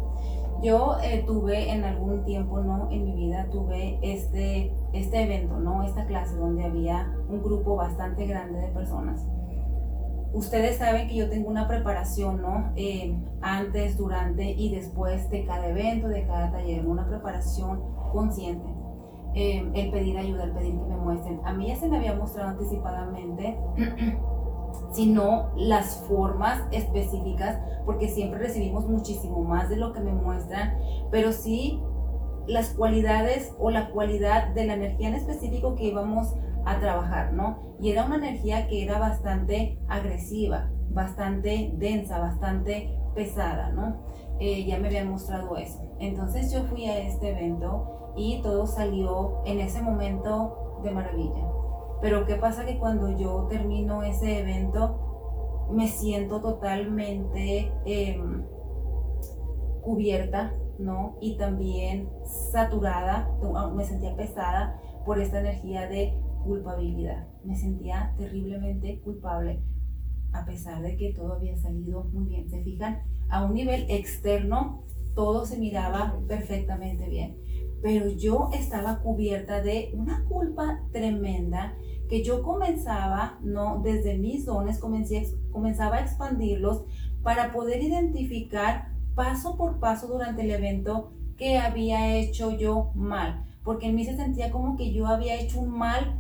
Yo 0.63 0.98
eh, 1.03 1.24
tuve 1.27 1.70
en 1.72 1.84
algún 1.84 2.24
tiempo, 2.24 2.60
¿no? 2.62 2.89
En 2.89 3.03
mi 3.03 3.15
vida 3.15 3.50
tuve 3.51 4.00
este, 4.01 4.74
este 4.93 5.24
evento, 5.24 5.60
¿no? 5.60 5.84
Esta 5.84 6.05
clase 6.05 6.36
donde 6.36 6.63
había 6.63 7.13
un 7.27 7.43
grupo 7.43 7.75
bastante 7.75 8.25
grande 8.25 8.60
de 8.60 8.67
personas 8.70 9.25
ustedes 10.34 10.77
saben 10.77 11.08
que 11.08 11.15
yo 11.15 11.29
tengo 11.29 11.50
una 11.50 11.67
preparación, 11.67 12.41
¿no? 12.41 12.72
Eh, 12.75 13.15
antes, 13.41 13.98
durante 13.98 14.51
y 14.51 14.74
después 14.74 15.29
de 15.29 15.46
cada 15.46 15.67
evento, 15.67 16.08
de 16.08 16.25
cada 16.25 16.51
taller, 16.51 16.86
una 16.86 17.08
preparación 17.08 17.82
consciente. 18.12 18.67
Eh, 19.36 19.67
el 19.74 19.91
pedir 19.91 20.17
ayuda, 20.17 20.43
el 20.43 20.51
pedir 20.51 20.74
que 20.74 20.86
me 20.86 20.98
muestren. 20.98 21.39
A 21.46 21.53
mí 21.53 21.67
ya 21.67 21.75
se 21.75 21.88
me 21.88 21.98
había 21.98 22.15
mostrado 22.15 22.50
anticipadamente, 22.50 23.58
sino 24.92 25.51
las 25.56 26.03
formas 26.08 26.63
específicas, 26.72 27.60
porque 27.86 28.08
siempre 28.08 28.39
recibimos 28.39 28.88
muchísimo 28.88 29.44
más 29.44 29.70
de 29.70 29.77
lo 29.77 29.94
que 29.94 30.00
me 30.00 30.12
muestran, 30.12 30.77
pero 31.12 31.32
sí 31.32 31.82
las 32.48 32.70
cualidades 32.72 33.53
o 33.60 33.72
la 33.72 33.89
cualidad 33.89 34.53
de 34.53 34.65
la 34.65 34.74
energía 34.74 35.10
en 35.10 35.15
específico 35.15 35.75
que 35.75 35.86
íbamos 35.86 36.34
a 36.65 36.80
trabajar, 36.80 37.34
¿no? 37.34 37.75
Y 37.80 37.92
era 37.92 38.06
una 38.06 38.15
energía 38.15 38.68
que 38.68 38.84
era 38.84 39.00
bastante 39.00 39.80
agresiva, 39.88 40.70
bastante 40.89 41.74
densa, 41.75 42.20
bastante 42.20 42.98
pesada, 43.15 43.72
¿no? 43.72 44.01
Eh, 44.39 44.65
ya 44.65 44.80
me 44.80 44.88
habían 44.88 45.10
mostrado 45.10 45.58
eso. 45.58 45.95
Entonces 46.00 46.52
yo 46.52 46.63
fui 46.63 46.86
a 46.86 47.00
este 47.00 47.32
evento 47.32 48.13
y 48.15 48.41
todo 48.41 48.67
salió 48.67 49.41
en 49.45 49.60
ese 49.60 49.82
momento 49.82 50.80
de 50.84 50.91
maravilla. 50.91 51.48
Pero 52.04 52.26
¿qué 52.26 52.36
pasa 52.36 52.66
que 52.66 52.78
cuando 52.78 53.18
yo 53.18 53.48
termino 53.50 54.04
ese 54.04 54.42
evento 54.42 55.70
me 55.72 55.88
siento 55.88 56.42
totalmente 56.42 57.72
em, 57.86 58.44
cubierta, 59.82 60.54
¿no? 60.80 61.18
Y 61.22 61.38
también 61.38 62.10
saturada, 62.52 63.32
me 63.74 63.86
sentía 63.86 64.18
pesada 64.18 64.82
por 65.06 65.18
esta 65.18 65.39
energía 65.39 65.88
de 65.88 66.20
culpabilidad. 66.44 67.26
Me 67.46 67.56
sentía 67.56 68.13
terriblemente 68.18 69.00
culpable, 69.00 69.63
a 70.34 70.46
pesar 70.46 70.82
de 70.82 70.98
que 70.98 71.13
todo 71.13 71.36
había 71.36 71.56
salido 71.56 72.04
muy 72.12 72.26
bien. 72.26 72.50
Se 72.50 72.62
fijan, 72.63 73.02
a 73.30 73.46
un 73.46 73.54
nivel 73.54 73.89
externo 73.89 74.84
todo 75.16 75.46
se 75.46 75.58
miraba 75.58 76.20
perfectamente 76.28 77.08
bien, 77.08 77.38
pero 77.82 78.10
yo 78.10 78.50
estaba 78.52 79.00
cubierta 79.00 79.62
de 79.62 79.92
una 79.94 80.26
culpa 80.26 80.82
tremenda 80.92 81.78
que 82.10 82.24
yo 82.24 82.44
comenzaba, 82.44 83.39
no, 83.42 83.82
desde 83.84 84.18
mis 84.18 84.46
dones 84.46 84.80
comencé, 84.80 85.28
comenzaba 85.52 85.98
a 85.98 86.02
expandirlos 86.02 86.84
para 87.22 87.54
poder 87.54 87.82
identificar 87.82 88.89
paso 89.16 89.58
por 89.58 89.80
paso 89.80 90.08
durante 90.08 90.44
el 90.44 90.52
evento 90.52 91.13
que 91.38 91.58
había 91.58 92.16
hecho 92.16 92.52
yo 92.52 92.92
mal, 92.96 93.46
porque 93.63 93.88
en 93.88 93.96
mí 93.96 94.06
se 94.06 94.16
sentía 94.16 94.52
como 94.52 94.76
que 94.76 94.94
yo 94.94 95.08
había 95.08 95.39
hecho 95.39 95.60
un 95.60 95.78
mal 95.78 96.20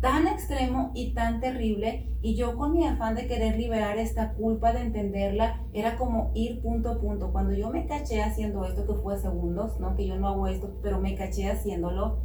tan 0.00 0.26
extremo 0.26 0.90
y 0.94 1.14
tan 1.14 1.40
terrible 1.40 2.14
y 2.20 2.36
yo 2.36 2.56
con 2.56 2.72
mi 2.72 2.86
afán 2.86 3.14
de 3.14 3.26
querer 3.26 3.56
liberar 3.56 3.96
esta 3.98 4.34
culpa, 4.34 4.72
de 4.72 4.82
entenderla, 4.82 5.62
era 5.72 5.96
como 5.96 6.30
ir 6.34 6.60
punto 6.60 6.90
a 6.90 7.00
punto. 7.00 7.32
Cuando 7.32 7.54
yo 7.54 7.70
me 7.70 7.86
caché 7.86 8.22
haciendo 8.22 8.64
esto, 8.66 8.86
que 8.86 9.00
fue 9.00 9.18
segundos, 9.18 9.80
¿no? 9.80 9.96
Que 9.96 10.06
yo 10.06 10.16
no 10.18 10.28
hago 10.28 10.46
esto, 10.46 10.74
pero 10.82 11.00
me 11.00 11.14
caché 11.14 11.50
haciéndolo, 11.50 12.18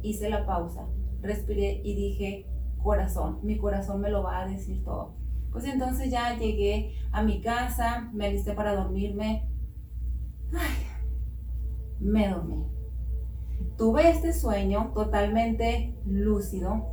hice 0.00 0.30
la 0.30 0.46
pausa, 0.46 0.86
respiré 1.20 1.80
y 1.84 1.94
dije, 1.94 2.46
corazón, 2.82 3.40
mi 3.42 3.58
corazón 3.58 4.00
me 4.00 4.10
lo 4.10 4.22
va 4.22 4.42
a 4.42 4.46
decir 4.46 4.82
todo. 4.84 5.14
Pues 5.52 5.64
entonces 5.64 6.10
ya 6.10 6.36
llegué 6.38 6.94
a 7.10 7.22
mi 7.22 7.40
casa, 7.40 8.10
me 8.12 8.26
alisté 8.26 8.52
para 8.52 8.74
dormirme. 8.74 9.48
Ay, 10.52 10.86
me 12.00 12.28
dormí. 12.28 12.64
Tuve 13.76 14.10
este 14.10 14.32
sueño 14.32 14.92
totalmente 14.94 15.94
lúcido, 16.06 16.86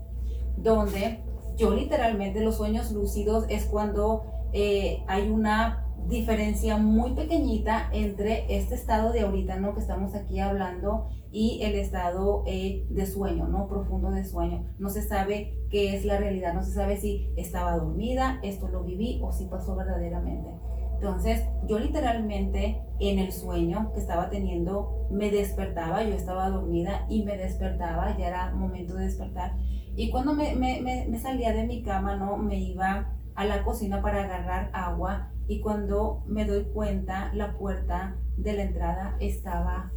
donde 0.57 1.23
yo 1.57 1.73
literalmente 1.73 2.41
los 2.41 2.57
sueños 2.57 2.91
lúcidos 2.91 3.45
es 3.49 3.65
cuando 3.65 4.23
eh, 4.53 5.03
hay 5.07 5.29
una 5.29 5.85
diferencia 6.07 6.77
muy 6.77 7.13
pequeñita 7.13 7.89
entre 7.91 8.45
este 8.55 8.75
estado 8.75 9.11
de 9.11 9.21
ahorita, 9.21 9.57
¿no? 9.57 9.73
Que 9.73 9.81
estamos 9.81 10.13
aquí 10.15 10.39
hablando 10.39 11.09
y 11.35 11.61
el 11.63 11.75
estado 11.75 12.43
eh, 12.47 12.85
de 12.89 13.05
sueño, 13.05 13.49
¿no? 13.49 13.67
Profundo 13.67 14.09
de 14.09 14.23
sueño. 14.23 14.63
No 14.79 14.89
se 14.89 15.01
sabe 15.01 15.59
qué 15.69 15.93
es 15.97 16.05
la 16.05 16.17
realidad, 16.17 16.53
no 16.53 16.63
se 16.63 16.71
sabe 16.71 16.95
si 16.95 17.29
estaba 17.35 17.75
dormida, 17.75 18.39
esto 18.41 18.69
lo 18.69 18.83
viví 18.83 19.19
o 19.21 19.33
si 19.33 19.45
pasó 19.47 19.75
verdaderamente. 19.75 20.49
Entonces, 20.93 21.45
yo 21.67 21.77
literalmente 21.77 22.81
en 23.01 23.19
el 23.19 23.33
sueño 23.33 23.91
que 23.93 23.99
estaba 23.99 24.29
teniendo, 24.29 25.09
me 25.11 25.29
despertaba, 25.29 26.03
yo 26.03 26.15
estaba 26.15 26.49
dormida 26.49 27.05
y 27.09 27.25
me 27.25 27.35
despertaba, 27.35 28.17
ya 28.17 28.29
era 28.29 28.55
momento 28.55 28.95
de 28.95 29.03
despertar 29.03 29.57
y 29.97 30.11
cuando 30.11 30.33
me, 30.33 30.55
me, 30.55 30.81
me, 30.81 31.19
salía 31.19 31.53
de 31.53 31.65
mi 31.65 31.81
cama, 31.81 32.17
¿no? 32.17 32.37
Me 32.37 32.59
iba 32.59 33.13
a 33.35 33.45
la 33.45 33.63
cocina 33.63 34.01
para 34.01 34.23
agarrar 34.23 34.69
agua 34.73 35.31
y 35.47 35.61
cuando 35.61 36.23
me 36.27 36.45
doy 36.45 36.65
cuenta, 36.73 37.31
la 37.33 37.57
puerta 37.57 38.15
de 38.37 38.53
la 38.53 38.63
entrada 38.63 39.15
estaba 39.19 39.91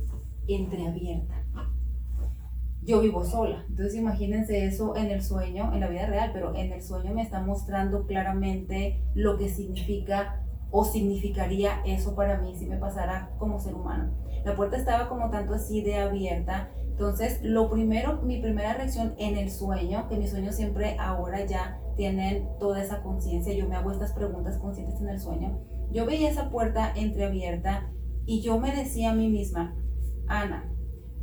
entreabierta. 0.48 1.34
Yo 2.82 3.00
vivo 3.00 3.24
sola, 3.24 3.64
entonces 3.68 3.96
imagínense 3.96 4.64
eso 4.64 4.96
en 4.96 5.10
el 5.10 5.22
sueño, 5.22 5.74
en 5.74 5.80
la 5.80 5.88
vida 5.88 6.06
real, 6.06 6.30
pero 6.32 6.54
en 6.54 6.72
el 6.72 6.82
sueño 6.82 7.12
me 7.12 7.22
está 7.22 7.40
mostrando 7.40 8.06
claramente 8.06 9.02
lo 9.14 9.36
que 9.36 9.48
significa 9.48 10.42
o 10.70 10.84
significaría 10.84 11.82
eso 11.84 12.14
para 12.14 12.40
mí 12.40 12.54
si 12.56 12.66
me 12.66 12.76
pasara 12.76 13.30
como 13.38 13.58
ser 13.58 13.74
humano. 13.74 14.14
La 14.44 14.54
puerta 14.54 14.76
estaba 14.76 15.08
como 15.08 15.28
tanto 15.30 15.54
así 15.54 15.82
de 15.82 15.96
abierta 15.96 16.70
entonces, 16.98 17.38
lo 17.44 17.70
primero, 17.70 18.20
mi 18.22 18.40
primera 18.40 18.74
reacción 18.74 19.14
en 19.18 19.38
el 19.38 19.52
sueño, 19.52 20.08
que 20.08 20.16
mis 20.16 20.30
sueños 20.30 20.56
siempre 20.56 20.96
ahora 20.98 21.46
ya 21.46 21.78
tienen 21.96 22.48
toda 22.58 22.82
esa 22.82 23.04
conciencia, 23.04 23.54
yo 23.54 23.68
me 23.68 23.76
hago 23.76 23.92
estas 23.92 24.12
preguntas 24.12 24.58
conscientes 24.58 25.00
en 25.00 25.08
el 25.08 25.20
sueño, 25.20 25.60
yo 25.92 26.06
veía 26.06 26.28
esa 26.28 26.50
puerta 26.50 26.92
entreabierta 26.96 27.88
y 28.26 28.40
yo 28.40 28.58
me 28.58 28.74
decía 28.74 29.12
a 29.12 29.14
mí 29.14 29.28
misma, 29.28 29.76
Ana, 30.28 30.72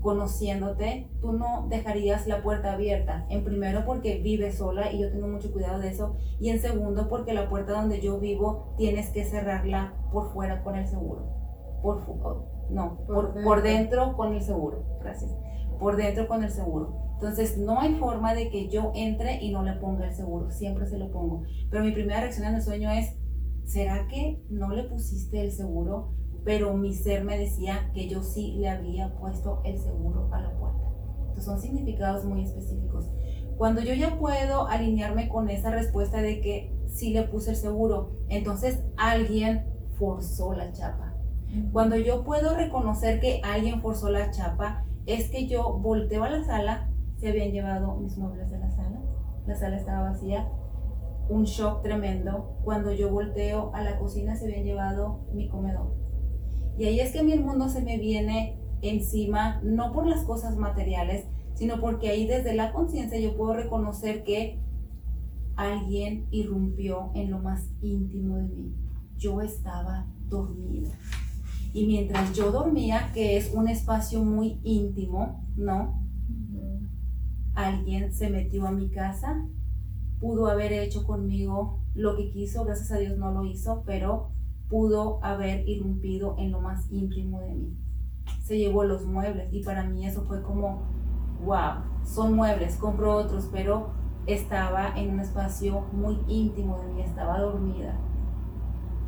conociéndote, 0.01 1.09
tú 1.21 1.33
no 1.33 1.67
dejarías 1.69 2.27
la 2.27 2.43
puerta 2.43 2.73
abierta. 2.73 3.25
En 3.29 3.43
primero 3.43 3.85
porque 3.85 4.19
vives 4.19 4.57
sola 4.57 4.91
y 4.91 5.01
yo 5.01 5.11
tengo 5.11 5.27
mucho 5.27 5.51
cuidado 5.51 5.79
de 5.79 5.89
eso. 5.89 6.15
Y 6.39 6.49
en 6.49 6.59
segundo 6.59 7.07
porque 7.09 7.33
la 7.33 7.49
puerta 7.49 7.73
donde 7.73 8.01
yo 8.01 8.19
vivo 8.19 8.75
tienes 8.77 9.09
que 9.09 9.25
cerrarla 9.25 9.93
por 10.11 10.33
fuera 10.33 10.63
con 10.63 10.75
el 10.75 10.87
seguro. 10.87 11.27
Por, 11.81 12.03
no, 12.69 12.99
por, 13.05 13.43
por 13.43 13.61
dentro 13.61 14.15
con 14.15 14.33
el 14.33 14.41
seguro. 14.41 14.83
Gracias 15.01 15.31
por 15.79 15.95
dentro 15.95 16.27
con 16.27 16.43
el 16.43 16.51
seguro. 16.51 16.95
Entonces, 17.13 17.57
no 17.57 17.79
hay 17.79 17.95
forma 17.95 18.33
de 18.33 18.49
que 18.49 18.69
yo 18.69 18.91
entre 18.95 19.41
y 19.41 19.51
no 19.51 19.63
le 19.63 19.73
ponga 19.73 20.07
el 20.07 20.13
seguro, 20.13 20.51
siempre 20.51 20.85
se 20.85 20.97
lo 20.97 21.11
pongo. 21.11 21.43
Pero 21.69 21.83
mi 21.83 21.91
primera 21.91 22.21
reacción 22.21 22.47
en 22.47 22.55
el 22.55 22.61
sueño 22.61 22.91
es, 22.91 23.15
¿será 23.63 24.07
que 24.07 24.43
no 24.49 24.69
le 24.73 24.83
pusiste 24.83 25.41
el 25.41 25.51
seguro? 25.51 26.13
Pero 26.45 26.73
mi 26.75 26.93
ser 26.93 27.25
me 27.25 27.37
decía 27.37 27.91
que 27.93 28.07
yo 28.07 28.23
sí 28.23 28.53
le 28.53 28.69
había 28.69 29.13
puesto 29.15 29.61
el 29.65 29.77
seguro 29.77 30.29
a 30.31 30.39
la 30.39 30.51
puerta. 30.57 30.85
Entonces, 31.19 31.43
son 31.43 31.59
significados 31.59 32.23
muy 32.23 32.43
específicos. 32.43 33.09
Cuando 33.57 33.81
yo 33.81 33.93
ya 33.93 34.17
puedo 34.17 34.67
alinearme 34.67 35.27
con 35.27 35.49
esa 35.49 35.71
respuesta 35.71 36.21
de 36.21 36.39
que 36.39 36.73
sí 36.87 37.11
le 37.13 37.23
puse 37.23 37.51
el 37.51 37.55
seguro, 37.55 38.11
entonces 38.29 38.83
alguien 38.95 39.65
forzó 39.97 40.53
la 40.53 40.71
chapa. 40.71 41.13
Cuando 41.71 41.95
yo 41.95 42.23
puedo 42.23 42.55
reconocer 42.55 43.21
que 43.21 43.41
alguien 43.43 43.81
forzó 43.81 44.09
la 44.09 44.29
chapa, 44.31 44.85
es 45.05 45.29
que 45.29 45.47
yo 45.47 45.77
volteo 45.79 46.23
a 46.23 46.29
la 46.29 46.43
sala, 46.43 46.89
se 47.17 47.29
habían 47.29 47.51
llevado 47.51 47.95
mis 47.95 48.17
muebles 48.17 48.51
de 48.51 48.59
la 48.59 48.69
sala, 48.71 49.01
la 49.47 49.55
sala 49.55 49.77
estaba 49.77 50.09
vacía, 50.09 50.49
un 51.29 51.45
shock 51.45 51.81
tremendo 51.81 52.57
cuando 52.63 52.91
yo 52.91 53.09
volteo 53.09 53.71
a 53.73 53.81
la 53.83 53.97
cocina 53.97 54.35
se 54.35 54.45
habían 54.45 54.65
llevado 54.65 55.21
mi 55.33 55.47
comedor. 55.47 56.04
Y 56.77 56.85
ahí 56.85 56.99
es 56.99 57.11
que 57.11 57.19
a 57.19 57.23
mí 57.23 57.31
el 57.31 57.43
mundo 57.43 57.69
se 57.69 57.81
me 57.81 57.97
viene 57.97 58.57
encima, 58.81 59.61
no 59.63 59.91
por 59.91 60.07
las 60.07 60.23
cosas 60.23 60.57
materiales, 60.57 61.25
sino 61.53 61.79
porque 61.79 62.09
ahí 62.09 62.27
desde 62.27 62.53
la 62.53 62.73
conciencia 62.73 63.19
yo 63.19 63.35
puedo 63.35 63.53
reconocer 63.53 64.23
que 64.23 64.59
alguien 65.55 66.27
irrumpió 66.31 67.11
en 67.15 67.31
lo 67.31 67.39
más 67.39 67.69
íntimo 67.81 68.37
de 68.37 68.43
mí. 68.43 68.75
Yo 69.17 69.41
estaba 69.41 70.07
dormida. 70.27 70.89
Y 71.73 71.87
mientras 71.87 72.33
yo 72.33 72.51
dormía, 72.51 73.11
que 73.13 73.37
es 73.37 73.53
un 73.53 73.67
espacio 73.67 74.23
muy 74.23 74.59
íntimo, 74.63 75.45
¿no? 75.55 76.01
Alguien 77.53 78.13
se 78.13 78.29
metió 78.29 78.67
a 78.67 78.71
mi 78.71 78.89
casa, 78.89 79.47
pudo 80.19 80.47
haber 80.47 80.73
hecho 80.73 81.05
conmigo 81.05 81.79
lo 81.93 82.17
que 82.17 82.31
quiso, 82.31 82.65
gracias 82.65 82.91
a 82.91 82.97
Dios 82.97 83.17
no 83.17 83.31
lo 83.31 83.45
hizo, 83.45 83.83
pero 83.85 84.34
pudo 84.69 85.19
haber 85.23 85.67
irrumpido 85.67 86.35
en 86.37 86.51
lo 86.51 86.59
más 86.59 86.91
íntimo 86.91 87.41
de 87.41 87.53
mí. 87.53 87.77
Se 88.43 88.57
llevó 88.57 88.83
los 88.83 89.05
muebles 89.05 89.51
y 89.51 89.63
para 89.63 89.83
mí 89.83 90.05
eso 90.05 90.23
fue 90.23 90.41
como, 90.41 90.83
wow, 91.43 91.83
son 92.03 92.35
muebles, 92.35 92.75
compro 92.77 93.15
otros, 93.15 93.49
pero 93.51 93.89
estaba 94.27 94.97
en 94.97 95.11
un 95.11 95.19
espacio 95.19 95.81
muy 95.91 96.19
íntimo 96.27 96.79
de 96.79 96.87
mí, 96.93 97.01
estaba 97.01 97.39
dormida. 97.39 97.95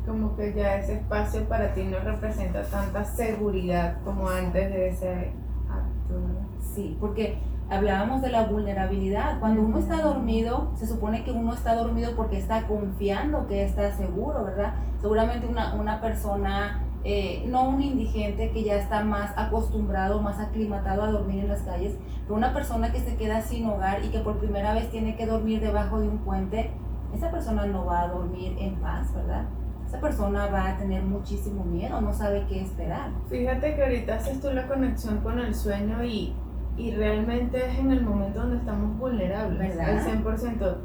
Como 0.06 0.36
que 0.36 0.54
ya 0.54 0.76
ese 0.76 0.94
espacio 0.94 1.46
para 1.48 1.74
ti 1.74 1.84
no 1.84 1.98
representa 1.98 2.62
tanta 2.62 3.04
seguridad 3.04 4.00
como 4.04 4.28
antes 4.28 4.70
de 4.70 4.88
ese 4.88 5.32
acto. 5.68 6.20
Sí, 6.60 6.96
porque 7.00 7.38
hablábamos 7.70 8.22
de 8.22 8.30
la 8.30 8.44
vulnerabilidad. 8.44 9.40
Cuando 9.40 9.62
uno 9.62 9.78
está 9.78 10.00
dormido, 10.00 10.72
se 10.76 10.86
supone 10.86 11.24
que 11.24 11.32
uno 11.32 11.52
está 11.52 11.74
dormido 11.74 12.12
porque 12.16 12.38
está 12.38 12.66
confiando 12.66 13.46
que 13.46 13.64
está 13.64 13.92
seguro, 13.92 14.44
¿verdad? 14.44 14.74
Seguramente 15.00 15.46
una, 15.46 15.74
una 15.74 16.00
persona, 16.00 16.82
eh, 17.04 17.44
no 17.46 17.68
un 17.68 17.82
indigente 17.82 18.50
que 18.50 18.64
ya 18.64 18.76
está 18.76 19.04
más 19.04 19.32
acostumbrado, 19.36 20.22
más 20.22 20.38
aclimatado 20.40 21.02
a 21.02 21.10
dormir 21.10 21.40
en 21.40 21.48
las 21.48 21.62
calles, 21.62 21.96
pero 22.22 22.36
una 22.36 22.54
persona 22.54 22.90
que 22.90 23.00
se 23.00 23.16
queda 23.16 23.42
sin 23.42 23.66
hogar 23.66 24.04
y 24.04 24.08
que 24.08 24.20
por 24.20 24.38
primera 24.38 24.72
vez 24.74 24.90
tiene 24.90 25.16
que 25.16 25.26
dormir 25.26 25.60
debajo 25.60 26.00
de 26.00 26.08
un 26.08 26.18
puente, 26.18 26.70
esa 27.14 27.30
persona 27.30 27.66
no 27.66 27.86
va 27.86 28.02
a 28.02 28.08
dormir 28.08 28.56
en 28.58 28.76
paz, 28.76 29.14
¿verdad? 29.14 29.44
Esa 29.86 30.00
persona 30.00 30.48
va 30.48 30.68
a 30.68 30.76
tener 30.76 31.02
muchísimo 31.02 31.64
miedo, 31.64 31.98
no 32.02 32.12
sabe 32.12 32.44
qué 32.46 32.60
esperar. 32.60 33.10
Fíjate 33.30 33.74
que 33.74 33.82
ahorita 33.82 34.16
haces 34.16 34.38
tú 34.40 34.50
la 34.50 34.66
conexión 34.66 35.20
con 35.20 35.38
el 35.38 35.54
sueño 35.54 36.04
y 36.04 36.34
y 36.78 36.92
realmente 36.92 37.58
es 37.66 37.78
en 37.78 37.90
el 37.90 38.02
momento 38.02 38.40
donde 38.40 38.58
estamos 38.58 38.96
vulnerables, 38.98 39.58
¿verdad? 39.58 39.98
al 39.98 40.24
100%. 40.24 40.76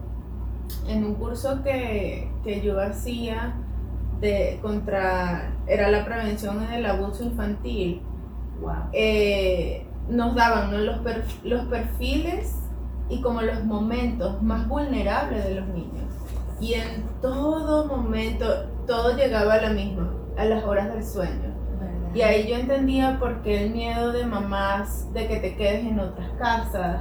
En 0.87 1.05
un 1.05 1.15
curso 1.15 1.61
que, 1.63 2.31
que 2.43 2.61
yo 2.61 2.81
hacía 2.81 3.53
de 4.19 4.59
contra, 4.61 5.51
era 5.67 5.91
la 5.91 6.03
prevención 6.03 6.67
del 6.67 6.85
abuso 6.85 7.23
infantil, 7.23 8.01
eh, 8.93 9.85
nos 10.09 10.35
daban 10.35 10.85
los, 10.85 11.01
los 11.43 11.65
perfiles 11.65 12.59
y 13.09 13.21
como 13.21 13.41
los 13.41 13.63
momentos 13.63 14.41
más 14.41 14.67
vulnerables 14.67 15.43
de 15.43 15.55
los 15.55 15.67
niños. 15.67 16.05
Y 16.59 16.73
en 16.73 17.03
todo 17.21 17.85
momento, 17.85 18.45
todo 18.87 19.15
llegaba 19.15 19.55
a 19.55 19.61
la 19.61 19.69
misma, 19.69 20.13
a 20.37 20.45
las 20.45 20.63
horas 20.63 20.93
del 20.93 21.03
sueño. 21.03 21.52
Y 22.13 22.21
ahí 22.21 22.47
yo 22.47 22.55
entendía 22.55 23.17
por 23.19 23.41
qué 23.41 23.63
el 23.65 23.71
miedo 23.71 24.11
de 24.11 24.25
mamás 24.25 25.11
de 25.13 25.27
que 25.27 25.37
te 25.37 25.55
quedes 25.55 25.85
en 25.85 25.99
otras 25.99 26.29
casas, 26.37 26.99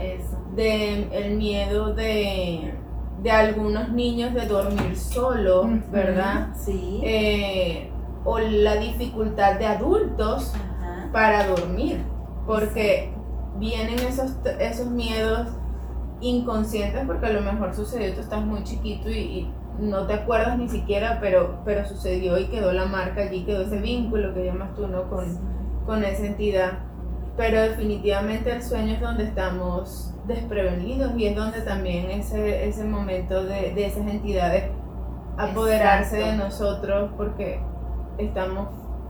de 0.55 1.09
el 1.13 1.37
miedo 1.37 1.95
de, 1.95 2.75
de 3.23 3.31
algunos 3.31 3.91
niños 3.91 4.33
de 4.33 4.47
dormir 4.47 4.97
solos, 4.97 5.67
¿verdad? 5.91 6.55
Sí. 6.57 7.01
Eh, 7.05 7.91
o 8.25 8.39
la 8.39 8.77
dificultad 8.77 9.59
de 9.59 9.67
adultos 9.67 10.53
para 11.13 11.47
dormir, 11.47 12.03
porque 12.47 13.13
vienen 13.59 13.99
esos, 13.99 14.33
esos 14.59 14.87
miedos 14.87 15.49
inconscientes 16.23 17.05
porque 17.07 17.27
a 17.27 17.33
lo 17.33 17.41
mejor 17.41 17.75
sucedió, 17.75 18.15
tú 18.15 18.21
estás 18.21 18.45
muy 18.45 18.63
chiquito 18.63 19.11
y 19.11 19.51
no 19.79 20.07
te 20.07 20.15
acuerdas 20.15 20.59
ni 20.59 20.69
siquiera, 20.69 21.19
pero, 21.21 21.61
pero 21.65 21.87
sucedió 21.87 22.39
y 22.39 22.47
quedó 22.47 22.73
la 22.73 22.87
marca 22.87 23.23
allí, 23.23 23.45
quedó 23.45 23.63
ese 23.63 23.79
vínculo 23.79 24.35
que 24.35 24.45
llamas 24.45 24.75
tú, 24.75 24.87
¿no? 24.87 25.09
Con, 25.09 25.39
con 25.87 26.05
esa 26.05 26.27
entidad. 26.27 26.79
Pero 27.37 27.63
definitivamente 27.63 28.53
el 28.53 28.63
sueño 28.63 28.95
es 28.95 29.01
donde 29.01 29.25
estamos 29.25 30.15
desprevenidos 30.27 31.17
y 31.17 31.27
es 31.27 31.37
donde 31.37 31.63
también 31.63 32.11
ese, 32.11 32.69
ese 32.69 32.85
momento 32.85 33.45
de, 33.45 33.73
de 33.75 33.87
esas 33.87 34.07
entidades 34.07 34.71
apoderarse 35.37 36.19
de 36.19 36.37
nosotros 36.37 37.11
porque 37.17 37.61
estamos 38.19 38.69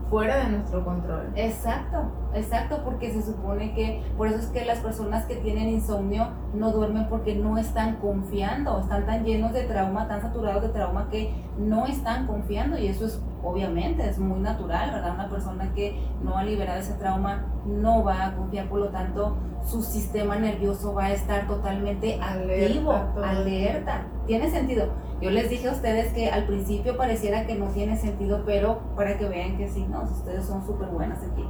fuera 0.09 0.37
de 0.37 0.49
nuestro 0.51 0.83
control. 0.83 1.31
Exacto, 1.35 2.11
exacto, 2.35 2.81
porque 2.83 3.11
se 3.11 3.21
supone 3.21 3.73
que, 3.73 4.03
por 4.17 4.27
eso 4.27 4.39
es 4.39 4.47
que 4.47 4.65
las 4.65 4.79
personas 4.79 5.25
que 5.25 5.35
tienen 5.35 5.69
insomnio 5.69 6.29
no 6.53 6.71
duermen 6.71 7.07
porque 7.09 7.35
no 7.35 7.57
están 7.57 7.97
confiando, 7.97 8.79
están 8.79 9.05
tan 9.05 9.23
llenos 9.23 9.53
de 9.53 9.63
trauma, 9.63 10.07
tan 10.07 10.21
saturados 10.21 10.63
de 10.63 10.69
trauma 10.69 11.09
que 11.09 11.33
no 11.57 11.85
están 11.85 12.27
confiando 12.27 12.77
y 12.77 12.87
eso 12.87 13.05
es 13.05 13.21
obviamente, 13.43 14.07
es 14.07 14.17
muy 14.17 14.39
natural, 14.39 14.91
¿verdad? 14.91 15.13
Una 15.15 15.29
persona 15.29 15.73
que 15.73 15.99
no 16.23 16.37
ha 16.37 16.43
liberado 16.43 16.79
ese 16.79 16.93
trauma 16.93 17.45
no 17.65 18.03
va 18.03 18.27
a 18.27 18.35
confiar, 18.35 18.67
por 18.69 18.79
lo 18.79 18.89
tanto, 18.89 19.35
su 19.65 19.81
sistema 19.81 20.37
nervioso 20.37 20.93
va 20.93 21.05
a 21.05 21.11
estar 21.11 21.47
totalmente 21.47 22.19
activo, 22.21 22.93
alerta. 22.93 23.29
alerta. 23.29 24.07
Tiene 24.25 24.49
sentido. 24.49 24.87
Yo 25.21 25.29
les 25.29 25.49
dije 25.49 25.69
a 25.69 25.73
ustedes 25.73 26.13
que 26.13 26.29
al 26.29 26.45
principio 26.45 26.97
pareciera 26.97 27.45
que 27.45 27.55
no 27.55 27.67
tiene 27.67 27.97
sentido, 27.97 28.43
pero 28.45 28.79
para 28.95 29.17
que 29.17 29.27
vean 29.27 29.57
que 29.57 29.67
sí, 29.69 29.85
no, 29.89 30.03
ustedes 30.03 30.45
son 30.45 30.65
súper 30.65 30.89
buenas 30.89 31.19
aquí. 31.23 31.43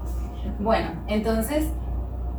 Bueno, 0.60 0.92
entonces, 1.08 1.70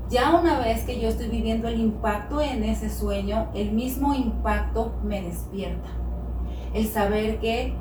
ya 0.08 0.38
una 0.38 0.58
vez 0.58 0.84
que 0.84 1.00
yo 1.00 1.08
estoy 1.08 1.28
viviendo 1.28 1.68
el 1.68 1.80
impacto 1.80 2.40
en 2.40 2.64
ese 2.64 2.90
sueño, 2.90 3.48
el 3.54 3.72
mismo 3.72 4.14
impacto 4.14 4.94
me 5.02 5.22
despierta. 5.22 5.88
El 6.72 6.86
saber 6.86 7.38
que 7.40 7.74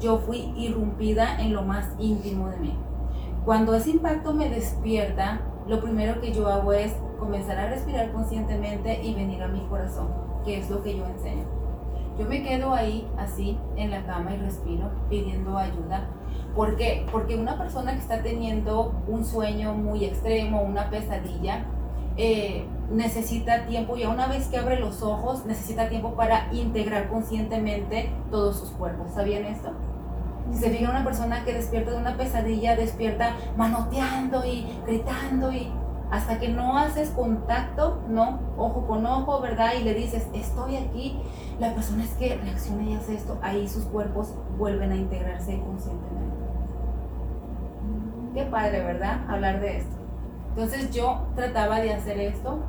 yo 0.00 0.18
fui 0.18 0.52
irrumpida 0.56 1.40
en 1.40 1.52
lo 1.52 1.62
más 1.62 1.86
íntimo 1.98 2.48
de 2.48 2.58
mí. 2.58 2.74
Cuando 3.44 3.74
ese 3.74 3.90
impacto 3.90 4.32
me 4.32 4.48
despierta, 4.48 5.40
lo 5.66 5.80
primero 5.80 6.20
que 6.20 6.32
yo 6.32 6.48
hago 6.48 6.72
es 6.72 6.94
comenzar 7.18 7.58
a 7.58 7.70
respirar 7.70 8.12
conscientemente 8.12 9.02
y 9.02 9.14
venir 9.14 9.42
a 9.42 9.48
mi 9.48 9.60
corazón, 9.66 10.08
que 10.44 10.58
es 10.58 10.70
lo 10.70 10.82
que 10.82 10.96
yo 10.96 11.04
enseño. 11.06 11.44
Yo 12.18 12.26
me 12.28 12.42
quedo 12.42 12.74
ahí 12.74 13.08
así 13.16 13.58
en 13.76 13.90
la 13.90 14.04
cama 14.04 14.34
y 14.34 14.38
respiro 14.38 14.90
pidiendo 15.08 15.56
ayuda. 15.56 16.08
¿Por 16.58 16.74
qué? 16.74 17.06
Porque 17.12 17.36
una 17.36 17.56
persona 17.56 17.92
que 17.92 18.00
está 18.00 18.20
teniendo 18.20 18.92
un 19.06 19.24
sueño 19.24 19.74
muy 19.74 20.04
extremo, 20.04 20.60
una 20.62 20.90
pesadilla, 20.90 21.66
eh, 22.16 22.66
necesita 22.90 23.66
tiempo 23.66 23.96
y 23.96 24.02
a 24.02 24.08
una 24.08 24.26
vez 24.26 24.48
que 24.48 24.56
abre 24.56 24.80
los 24.80 25.00
ojos 25.04 25.46
necesita 25.46 25.88
tiempo 25.88 26.14
para 26.14 26.52
integrar 26.52 27.10
conscientemente 27.10 28.10
todos 28.32 28.58
sus 28.58 28.70
cuerpos. 28.70 29.12
¿Sabían 29.14 29.44
esto? 29.44 29.70
Si 30.50 30.58
se 30.58 30.70
fija 30.70 30.90
una 30.90 31.04
persona 31.04 31.44
que 31.44 31.54
despierta 31.54 31.92
de 31.92 31.98
una 31.98 32.16
pesadilla, 32.16 32.74
despierta 32.74 33.36
manoteando 33.56 34.44
y 34.44 34.66
gritando 34.84 35.52
y 35.52 35.70
hasta 36.10 36.40
que 36.40 36.48
no 36.48 36.76
haces 36.76 37.10
contacto, 37.10 38.02
¿no? 38.08 38.40
Ojo 38.56 38.84
con 38.84 39.06
ojo, 39.06 39.40
¿verdad? 39.40 39.74
Y 39.80 39.84
le 39.84 39.94
dices, 39.94 40.26
estoy 40.32 40.74
aquí, 40.74 41.20
la 41.60 41.72
persona 41.72 42.02
es 42.02 42.14
que 42.14 42.34
reacciona 42.34 42.82
y 42.82 42.94
hace 42.94 43.14
esto, 43.14 43.38
ahí 43.42 43.68
sus 43.68 43.84
cuerpos 43.84 44.34
vuelven 44.58 44.90
a 44.90 44.96
integrarse 44.96 45.60
conscientemente. 45.60 46.27
Qué 48.38 48.44
padre, 48.44 48.84
¿verdad? 48.84 49.28
Hablar 49.28 49.60
de 49.60 49.78
esto. 49.78 49.96
Entonces 50.50 50.92
yo 50.92 51.26
trataba 51.34 51.80
de 51.80 51.92
hacer 51.92 52.20
esto 52.20 52.60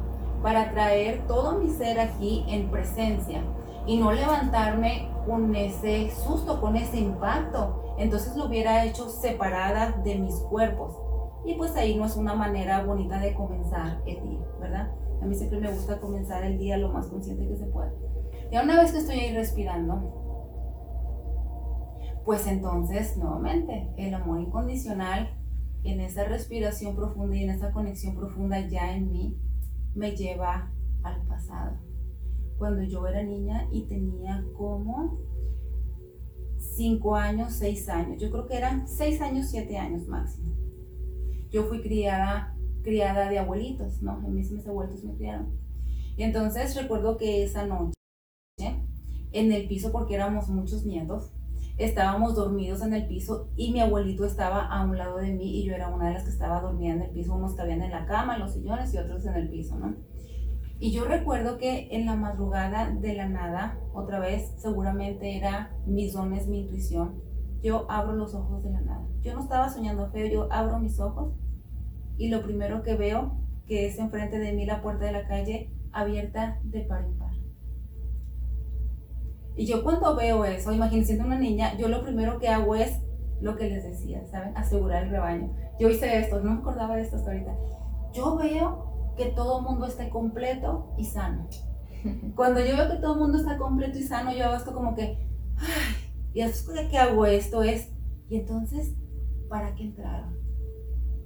para 0.41 0.71
traer 0.71 1.27
todo 1.27 1.59
mi 1.59 1.69
ser 1.69 1.99
aquí 1.99 2.43
en 2.49 2.71
presencia 2.71 3.43
y 3.85 3.99
no 3.99 4.11
levantarme 4.11 5.11
con 5.27 5.55
ese 5.55 6.09
susto, 6.09 6.59
con 6.59 6.75
ese 6.75 6.97
impacto. 6.97 7.95
Entonces 7.99 8.35
lo 8.35 8.45
hubiera 8.47 8.83
hecho 8.83 9.09
separada 9.09 9.91
de 10.03 10.15
mis 10.15 10.33
cuerpos. 10.37 10.97
Y 11.45 11.53
pues 11.53 11.75
ahí 11.75 11.95
no 11.95 12.05
es 12.05 12.15
una 12.15 12.33
manera 12.33 12.83
bonita 12.83 13.19
de 13.19 13.35
comenzar 13.35 14.01
el 14.07 14.23
día, 14.23 14.39
¿verdad? 14.59 14.91
A 15.21 15.25
mí 15.25 15.35
siempre 15.35 15.59
me 15.59 15.71
gusta 15.71 15.99
comenzar 15.99 16.43
el 16.45 16.57
día 16.57 16.77
lo 16.77 16.89
más 16.89 17.05
consciente 17.09 17.47
que 17.47 17.57
se 17.57 17.67
pueda. 17.67 17.93
Y 18.51 18.57
una 18.57 18.81
vez 18.81 18.91
que 18.91 18.97
estoy 18.97 19.19
ahí 19.19 19.35
respirando, 19.35 20.15
pues 22.25 22.47
entonces 22.47 23.17
nuevamente 23.17 23.93
el 23.97 24.15
amor 24.15 24.39
incondicional 24.39 25.38
en 25.83 26.01
esa 26.01 26.25
respiración 26.25 26.95
profunda 26.95 27.35
y 27.35 27.43
en 27.43 27.51
esa 27.51 27.71
conexión 27.71 28.15
profunda 28.15 28.67
ya 28.67 28.95
en 28.95 29.11
mí 29.11 29.37
me 29.95 30.15
lleva 30.15 30.71
al 31.03 31.25
pasado. 31.27 31.77
Cuando 32.57 32.83
yo 32.83 33.07
era 33.07 33.23
niña 33.23 33.67
y 33.71 33.83
tenía 33.83 34.43
como 34.57 35.19
5 36.57 37.15
años, 37.15 37.53
6 37.53 37.89
años. 37.89 38.21
Yo 38.21 38.29
creo 38.31 38.47
que 38.47 38.57
eran 38.57 38.87
6 38.87 39.21
años, 39.21 39.47
7 39.49 39.77
años 39.77 40.07
máximo. 40.07 40.53
Yo 41.49 41.63
fui 41.65 41.81
criada, 41.81 42.57
criada 42.83 43.29
de 43.29 43.39
abuelitos, 43.39 44.01
¿no? 44.01 44.19
Mis, 44.19 44.51
mis 44.51 44.67
abuelitos 44.67 45.03
me 45.03 45.15
criaron. 45.15 45.57
Y 46.17 46.23
entonces 46.23 46.75
recuerdo 46.75 47.17
que 47.17 47.43
esa 47.43 47.65
noche 47.65 47.93
en 49.31 49.51
el 49.51 49.67
piso 49.67 49.91
porque 49.91 50.15
éramos 50.15 50.49
muchos 50.49 50.85
nietos. 50.85 51.31
Estábamos 51.79 52.35
dormidos 52.35 52.81
en 52.81 52.93
el 52.93 53.07
piso 53.07 53.47
y 53.55 53.71
mi 53.71 53.79
abuelito 53.79 54.25
estaba 54.25 54.65
a 54.65 54.83
un 54.83 54.97
lado 54.97 55.15
de 55.15 55.31
mí 55.31 55.59
y 55.59 55.63
yo 55.63 55.73
era 55.73 55.87
una 55.87 56.09
de 56.09 56.15
las 56.15 56.25
que 56.25 56.29
estaba 56.29 56.59
dormida 56.59 56.93
en 56.93 57.01
el 57.03 57.11
piso. 57.11 57.33
Unos 57.33 57.51
estaban 57.51 57.81
en 57.81 57.91
la 57.91 58.05
cama, 58.05 58.35
en 58.35 58.41
los 58.41 58.51
sillones 58.51 58.93
y 58.93 58.97
otros 58.97 59.25
en 59.25 59.35
el 59.35 59.49
piso, 59.49 59.77
¿no? 59.79 59.95
Y 60.77 60.91
yo 60.91 61.05
recuerdo 61.05 61.57
que 61.57 61.87
en 61.91 62.05
la 62.05 62.17
madrugada 62.17 62.89
de 62.89 63.15
la 63.15 63.29
nada, 63.29 63.79
otra 63.93 64.19
vez, 64.19 64.53
seguramente 64.57 65.37
era 65.37 65.73
mis 65.85 66.11
dones, 66.11 66.47
mi 66.49 66.59
intuición, 66.63 67.21
yo 67.61 67.89
abro 67.89 68.13
los 68.13 68.35
ojos 68.35 68.61
de 68.61 68.71
la 68.71 68.81
nada. 68.81 69.07
Yo 69.21 69.33
no 69.33 69.41
estaba 69.41 69.69
soñando 69.69 70.11
feo, 70.11 70.27
yo 70.27 70.51
abro 70.51 70.79
mis 70.79 70.99
ojos 70.99 71.33
y 72.17 72.27
lo 72.27 72.43
primero 72.43 72.83
que 72.83 72.95
veo, 72.95 73.37
que 73.67 73.87
es 73.87 73.97
enfrente 73.99 74.37
de 74.37 74.51
mí 74.51 74.65
la 74.65 74.81
puerta 74.81 75.05
de 75.05 75.13
la 75.13 75.27
calle 75.29 75.73
abierta 75.93 76.59
de 76.63 76.81
par 76.81 77.05
en 77.05 77.17
par. 77.17 77.28
Y 79.59 79.65
yo 79.65 79.83
cuando 79.83 80.15
veo 80.15 80.45
eso, 80.45 80.71
imagínense 80.71 81.19
una 81.19 81.37
niña, 81.37 81.77
yo 81.77 81.89
lo 81.89 82.01
primero 82.01 82.39
que 82.39 82.47
hago 82.47 82.75
es 82.75 83.01
lo 83.41 83.57
que 83.57 83.69
les 83.69 83.83
decía, 83.83 84.25
¿saben? 84.25 84.55
Asegurar 84.55 85.03
el 85.03 85.09
rebaño. 85.09 85.53
Yo 85.77 85.89
hice 85.89 86.17
esto, 86.17 86.39
no 86.39 86.51
me 86.51 86.59
acordaba 86.61 86.95
de 86.95 87.01
esto 87.01 87.17
hasta 87.17 87.31
ahorita. 87.31 87.57
Yo 88.13 88.37
veo 88.37 89.13
que 89.17 89.25
todo 89.25 89.59
el 89.59 89.65
mundo 89.65 89.85
esté 89.85 90.09
completo 90.09 90.93
y 90.97 91.03
sano. 91.03 91.49
Cuando 92.37 92.61
yo 92.61 92.77
veo 92.77 92.89
que 92.89 93.01
todo 93.01 93.15
el 93.15 93.19
mundo 93.19 93.37
está 93.37 93.57
completo 93.57 93.99
y 93.99 94.03
sano, 94.03 94.31
yo 94.31 94.45
hago 94.45 94.55
esto 94.55 94.73
como 94.73 94.95
que, 94.95 95.27
ay, 95.57 96.13
y 96.33 96.41
después 96.41 96.77
de 96.77 96.87
que 96.87 96.97
hago 96.97 97.25
esto 97.25 97.61
es, 97.61 97.91
y 98.29 98.37
entonces, 98.37 98.95
¿para 99.49 99.75
qué 99.75 99.83
entraron? 99.83 100.37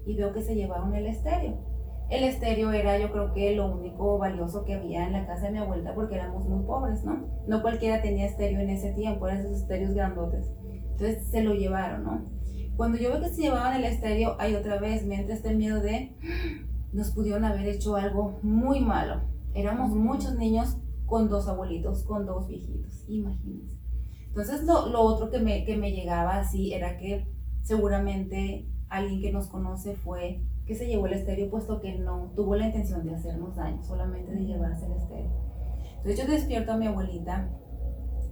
Y 0.07 0.15
veo 0.15 0.33
que 0.33 0.41
se 0.41 0.55
llevaron 0.55 0.95
el 0.95 1.05
estéreo. 1.05 1.59
El 2.09 2.23
estéreo 2.23 2.71
era 2.71 2.99
yo 2.99 3.11
creo 3.11 3.33
que 3.33 3.55
lo 3.55 3.73
único 3.73 4.17
valioso 4.17 4.63
que 4.65 4.75
había 4.75 5.07
en 5.07 5.13
la 5.13 5.25
casa 5.25 5.45
de 5.45 5.53
mi 5.53 5.57
abuela 5.59 5.95
porque 5.95 6.15
éramos 6.15 6.47
muy 6.47 6.63
pobres, 6.65 7.03
¿no? 7.03 7.25
No 7.47 7.61
cualquiera 7.61 8.01
tenía 8.01 8.25
estéreo 8.25 8.59
en 8.59 8.69
ese 8.69 8.91
tiempo, 8.93 9.27
eran 9.27 9.41
esos 9.41 9.61
estéreos 9.61 9.93
grandotes. 9.93 10.51
Entonces 10.91 11.27
se 11.27 11.43
lo 11.43 11.53
llevaron, 11.53 12.03
¿no? 12.03 12.25
Cuando 12.75 12.97
yo 12.97 13.09
veo 13.09 13.21
que 13.21 13.29
se 13.29 13.43
llevaban 13.43 13.75
el 13.75 13.85
estéreo, 13.85 14.35
hay 14.39 14.55
otra 14.55 14.79
vez 14.79 15.05
me 15.05 15.15
entra 15.15 15.35
este 15.35 15.55
miedo 15.55 15.79
de 15.81 16.15
nos 16.91 17.11
pudieron 17.11 17.43
haber 17.45 17.67
hecho 17.67 17.95
algo 17.95 18.39
muy 18.43 18.79
malo. 18.79 19.21
Éramos 19.53 19.91
muchos 19.91 20.35
niños 20.35 20.77
con 21.05 21.29
dos 21.29 21.47
abuelitos, 21.47 22.03
con 22.03 22.25
dos 22.25 22.47
viejitos, 22.47 23.05
imagínense. 23.07 23.77
Entonces 24.27 24.63
lo, 24.63 24.89
lo 24.89 25.01
otro 25.01 25.29
que 25.29 25.39
me, 25.39 25.63
que 25.65 25.77
me 25.77 25.91
llegaba 25.91 26.39
así 26.39 26.73
era 26.73 26.97
que 26.97 27.27
seguramente 27.61 28.67
alguien 28.89 29.21
que 29.21 29.31
nos 29.31 29.47
conoce 29.47 29.95
fue 29.95 30.41
que 30.65 30.75
se 30.75 30.87
llevó 30.87 31.07
el 31.07 31.13
estéreo 31.13 31.49
puesto 31.49 31.81
que 31.81 31.95
no 31.95 32.31
tuvo 32.35 32.55
la 32.55 32.67
intención 32.67 33.05
de 33.05 33.15
hacernos 33.15 33.55
daño, 33.55 33.81
solamente 33.83 34.31
de 34.31 34.45
llevarse 34.45 34.85
el 34.85 34.93
estéreo. 34.93 35.31
Entonces 35.97 36.17
yo 36.17 36.31
despierto 36.31 36.73
a 36.73 36.77
mi 36.77 36.87
abuelita, 36.87 37.49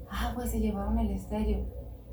ah, 0.09 0.31
pues 0.35 0.51
se 0.51 0.59
llevaron 0.59 0.97
el 0.99 1.11
estéreo. 1.11 1.65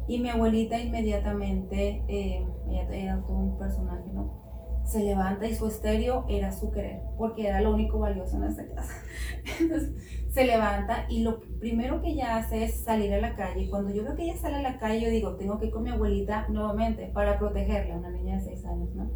Y 0.06 0.20
mi 0.20 0.30
abuelita 0.30 0.80
inmediatamente, 0.80 2.02
eh, 2.08 2.46
ella 2.68 2.88
era 2.90 3.22
todo 3.26 3.36
un 3.36 3.58
personaje, 3.58 4.10
¿no? 4.12 4.48
se 4.88 5.04
levanta 5.04 5.46
y 5.46 5.54
su 5.54 5.66
estéreo 5.66 6.24
era 6.28 6.50
su 6.50 6.70
querer, 6.70 7.02
porque 7.18 7.46
era 7.46 7.60
lo 7.60 7.74
único 7.74 7.98
valioso 7.98 8.38
en 8.38 8.44
esta 8.44 8.66
casa. 8.68 8.94
Entonces 9.60 9.92
se 10.30 10.46
levanta 10.46 11.04
y 11.10 11.22
lo 11.22 11.40
primero 11.60 12.00
que 12.00 12.12
ella 12.12 12.38
hace 12.38 12.64
es 12.64 12.84
salir 12.84 13.12
a 13.12 13.20
la 13.20 13.36
calle. 13.36 13.64
Y 13.64 13.68
cuando 13.68 13.92
yo 13.92 14.02
veo 14.02 14.16
que 14.16 14.22
ella 14.22 14.36
sale 14.38 14.56
a 14.56 14.62
la 14.62 14.78
calle, 14.78 15.02
yo 15.02 15.10
digo, 15.10 15.36
tengo 15.36 15.58
que 15.58 15.66
ir 15.66 15.72
con 15.72 15.82
mi 15.82 15.90
abuelita 15.90 16.48
nuevamente 16.48 17.10
para 17.12 17.38
protegerla, 17.38 17.96
una 17.96 18.10
niña 18.10 18.36
de 18.36 18.44
6 18.44 18.64
años, 18.64 18.94
¿no? 18.94 19.10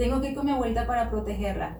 Tengo 0.00 0.22
que 0.22 0.30
ir 0.30 0.34
con 0.34 0.46
mi 0.46 0.52
abuelita 0.52 0.86
para 0.86 1.10
protegerla. 1.10 1.76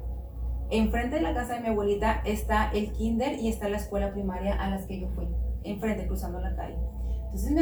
Enfrente 0.68 1.16
de 1.16 1.22
la 1.22 1.33
casa 1.33 1.54
de 1.54 1.61
mi 1.61 1.68
abuelita 1.68 2.20
está 2.26 2.70
el 2.70 2.92
kinder 2.92 3.38
y 3.38 3.48
está 3.48 3.70
la 3.70 3.78
escuela 3.78 4.12
primaria 4.12 4.62
a 4.62 4.68
las 4.68 4.85
que 4.85 5.00
yo 5.00 5.09
fui, 5.14 5.26
enfrente, 5.62 6.06
cruzando 6.06 6.38
la 6.38 6.54
calle. 6.54 6.76
Entonces 7.24 7.56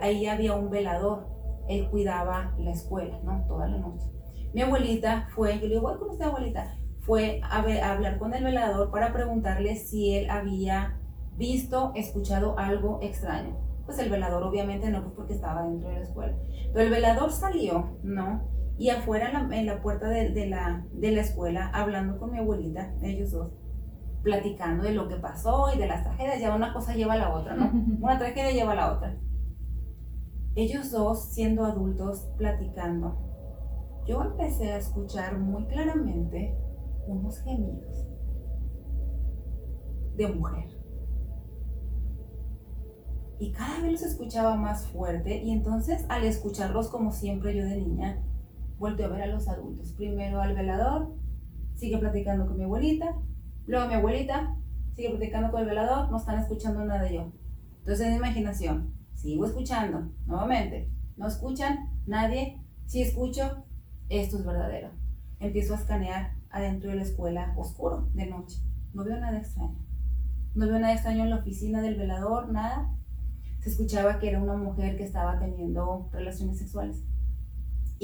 ahí 0.00 0.26
había 0.28 0.54
un 0.54 0.70
velador, 0.70 1.26
él 1.68 1.90
cuidaba 1.90 2.54
la 2.58 2.70
escuela, 2.70 3.18
¿no? 3.24 3.44
Toda 3.48 3.66
la 3.66 3.78
noche. 3.78 4.06
Mi 4.52 4.62
abuelita 4.62 5.26
fue, 5.34 5.58
yo 5.58 5.66
le 5.66 5.74
digo, 5.74 5.80
voy 5.80 5.98
con 5.98 6.10
usted 6.10 6.26
abuelita, 6.26 6.78
fue 7.00 7.40
a, 7.42 7.64
hablar 7.90 8.16
con 8.20 8.34
el 8.34 8.44
velador 8.44 8.92
para 8.92 9.12
preguntarle 9.12 9.74
si 9.74 10.14
él 10.14 10.30
había 10.30 10.96
visto, 11.36 11.90
escuchado 11.96 12.56
algo 12.56 13.00
extraño. 13.02 13.56
Pues 13.84 13.98
el 13.98 14.10
velador 14.10 14.44
obviamente 14.44 14.90
no, 14.90 15.02
pues 15.02 15.14
porque 15.16 15.34
estaba 15.34 15.64
dentro 15.64 15.88
de 15.88 15.96
la 15.96 16.02
escuela. 16.02 16.36
Pero 16.72 16.84
el 16.84 16.90
velador 16.92 17.32
salió, 17.32 17.98
¿no? 18.04 18.53
Y 18.76 18.90
afuera 18.90 19.30
en 19.52 19.66
la, 19.66 19.82
puerta 19.82 20.08
de, 20.08 20.46
la, 20.46 20.84
de 20.92 21.12
la 21.12 21.20
escuela, 21.20 21.70
hablando 21.72 22.18
con 22.18 22.32
mi 22.32 22.38
abuelita, 22.38 22.92
ellos 23.02 23.30
dos, 23.30 23.52
platicando 24.22 24.82
de 24.82 24.92
lo 24.92 25.06
que 25.06 25.16
pasó 25.16 25.72
y 25.72 25.78
de 25.78 25.86
las 25.86 26.02
tragedias. 26.02 26.40
Ya 26.40 26.54
una 26.54 26.72
cosa 26.72 26.94
lleva 26.94 27.12
a 27.12 27.18
la 27.18 27.34
otra, 27.34 27.54
¿no? 27.54 27.70
Una 28.00 28.18
tragedia 28.18 28.50
lleva 28.50 28.72
a 28.72 28.76
la 28.76 28.92
otra. 28.92 29.16
Ellos 30.56 30.90
dos, 30.90 31.32
siendo 31.32 31.64
adultos, 31.64 32.28
platicando, 32.36 33.18
yo 34.06 34.22
empecé 34.22 34.72
a 34.72 34.78
escuchar 34.78 35.38
muy 35.38 35.66
claramente 35.66 36.56
unos 37.06 37.40
gemidos 37.42 38.06
de 40.16 40.28
mujer. 40.28 40.68
Y 43.38 43.52
cada 43.52 43.80
vez 43.82 43.92
los 43.92 44.02
escuchaba 44.02 44.54
más 44.56 44.86
fuerte 44.88 45.42
y 45.42 45.50
entonces 45.50 46.06
al 46.08 46.24
escucharlos 46.24 46.88
como 46.88 47.10
siempre 47.10 47.56
yo 47.56 47.64
de 47.64 47.76
niña, 47.76 48.22
volteo 48.78 49.06
a 49.06 49.10
ver 49.10 49.22
a 49.22 49.26
los 49.26 49.48
adultos. 49.48 49.92
Primero 49.92 50.40
al 50.40 50.54
velador, 50.54 51.14
sigue 51.74 51.98
platicando 51.98 52.46
con 52.46 52.56
mi 52.56 52.64
abuelita, 52.64 53.16
luego 53.66 53.88
mi 53.88 53.94
abuelita, 53.94 54.56
sigue 54.94 55.10
platicando 55.10 55.50
con 55.50 55.62
el 55.62 55.68
velador, 55.68 56.10
no 56.10 56.18
están 56.18 56.38
escuchando 56.38 56.84
nada 56.84 57.02
de 57.02 57.14
yo. 57.14 57.32
Entonces 57.78 58.06
en 58.06 58.14
imaginación, 58.14 58.94
sigo 59.14 59.46
escuchando, 59.46 60.10
nuevamente, 60.26 60.90
no 61.16 61.26
escuchan, 61.26 61.90
nadie, 62.06 62.62
sí 62.86 63.02
escucho, 63.02 63.64
esto 64.08 64.38
es 64.38 64.44
verdadero. 64.44 64.90
Empiezo 65.40 65.74
a 65.74 65.78
escanear 65.78 66.32
adentro 66.50 66.90
de 66.90 66.96
la 66.96 67.02
escuela 67.02 67.54
oscuro, 67.56 68.08
de 68.14 68.26
noche. 68.26 68.58
No 68.92 69.04
veo 69.04 69.18
nada 69.18 69.38
extraño. 69.38 69.76
No 70.54 70.66
veo 70.66 70.78
nada 70.78 70.94
extraño 70.94 71.24
en 71.24 71.30
la 71.30 71.36
oficina 71.36 71.82
del 71.82 71.96
velador, 71.96 72.50
nada. 72.50 72.94
Se 73.60 73.70
escuchaba 73.70 74.18
que 74.18 74.28
era 74.28 74.42
una 74.42 74.56
mujer 74.56 74.96
que 74.96 75.04
estaba 75.04 75.38
teniendo 75.38 76.08
relaciones 76.12 76.58
sexuales. 76.58 77.02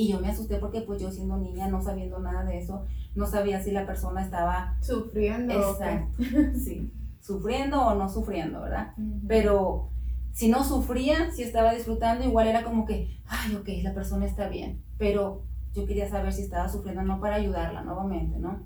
Y 0.00 0.08
yo 0.08 0.18
me 0.18 0.30
asusté 0.30 0.56
porque 0.56 0.80
pues 0.80 1.02
yo 1.02 1.10
siendo 1.10 1.36
niña, 1.36 1.68
no 1.68 1.82
sabiendo 1.82 2.20
nada 2.20 2.42
de 2.42 2.56
eso, 2.56 2.86
no 3.14 3.26
sabía 3.26 3.62
si 3.62 3.70
la 3.70 3.84
persona 3.84 4.24
estaba 4.24 4.78
sufriendo. 4.80 5.76
sí, 6.54 6.90
sufriendo 7.20 7.82
o 7.82 7.94
no 7.94 8.08
sufriendo, 8.08 8.62
¿verdad? 8.62 8.94
Pero 9.28 9.90
si 10.32 10.48
no 10.48 10.64
sufría, 10.64 11.30
si 11.32 11.42
estaba 11.42 11.74
disfrutando, 11.74 12.24
igual 12.24 12.48
era 12.48 12.64
como 12.64 12.86
que, 12.86 13.20
ay, 13.26 13.54
ok, 13.56 13.68
la 13.82 13.92
persona 13.92 14.24
está 14.24 14.48
bien. 14.48 14.82
Pero 14.96 15.42
yo 15.74 15.84
quería 15.84 16.08
saber 16.08 16.32
si 16.32 16.40
estaba 16.40 16.70
sufriendo 16.70 17.02
o 17.02 17.04
no 17.04 17.20
para 17.20 17.36
ayudarla 17.36 17.82
nuevamente, 17.82 18.38
¿no? 18.38 18.64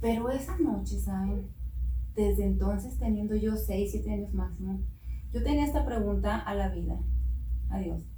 Pero 0.00 0.30
esa 0.30 0.56
noche, 0.56 0.98
¿saben? 0.98 1.46
Desde 2.14 2.46
entonces, 2.46 2.98
teniendo 2.98 3.36
yo 3.36 3.54
6, 3.54 3.90
7 3.92 4.10
años 4.10 4.32
máximo, 4.32 4.80
yo 5.30 5.42
tenía 5.42 5.66
esta 5.66 5.84
pregunta 5.84 6.38
a 6.38 6.54
la 6.54 6.70
vida, 6.70 6.98
a 7.68 7.80
Dios. 7.80 8.15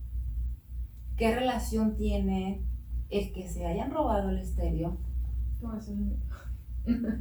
¿Qué 1.19 1.35
relación 1.35 1.97
tiene 1.97 2.65
el 3.11 3.33
que 3.33 3.49
se 3.49 3.67
hayan 3.67 3.91
robado 3.91 4.31
el 4.31 4.39
estéreo 4.39 4.97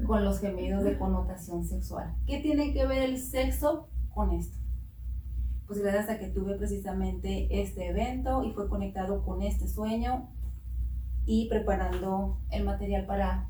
con 0.06 0.24
los 0.24 0.40
gemidos 0.40 0.84
de 0.84 1.00
connotación 1.00 1.66
sexual? 1.66 2.16
¿Qué 2.28 2.40
tiene 2.40 2.74
que 2.74 2.86
ver 2.86 3.02
el 3.02 3.18
sexo 3.18 3.90
con 4.14 4.34
esto? 4.34 4.56
Pues 5.66 5.82
gracias 5.82 6.10
a 6.10 6.20
que 6.20 6.28
tuve 6.28 6.56
precisamente 6.58 7.60
este 7.60 7.88
evento 7.88 8.44
y 8.44 8.54
fue 8.54 8.70
conectado 8.70 9.26
con 9.26 9.42
este 9.42 9.68
sueño, 9.68 10.30
y 11.26 11.50
preparando 11.50 12.40
el 12.52 12.64
material 12.64 13.06
para 13.08 13.50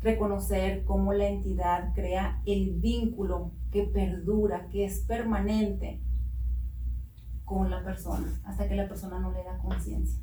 reconocer 0.00 0.84
cómo 0.84 1.12
la 1.12 1.28
entidad 1.28 1.92
crea 1.94 2.42
el 2.46 2.80
vínculo 2.80 3.52
que 3.70 3.84
perdura, 3.84 4.68
que 4.70 4.86
es 4.86 5.00
permanente 5.00 6.00
con 7.48 7.70
la 7.70 7.82
persona, 7.82 8.26
hasta 8.44 8.68
que 8.68 8.76
la 8.76 8.88
persona 8.88 9.18
no 9.18 9.32
le 9.32 9.42
da 9.42 9.58
conciencia. 9.58 10.22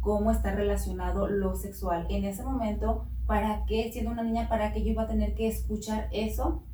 Cómo 0.00 0.30
está 0.30 0.52
relacionado 0.52 1.28
lo 1.28 1.54
sexual. 1.54 2.06
En 2.10 2.24
ese 2.24 2.42
momento, 2.42 3.06
¿para 3.26 3.64
qué, 3.66 3.92
siendo 3.92 4.10
una 4.10 4.22
niña, 4.22 4.48
para 4.48 4.72
qué 4.72 4.82
yo 4.82 4.90
iba 4.90 5.02
a 5.02 5.08
tener 5.08 5.34
que 5.34 5.48
escuchar 5.48 6.08
eso 6.12 6.64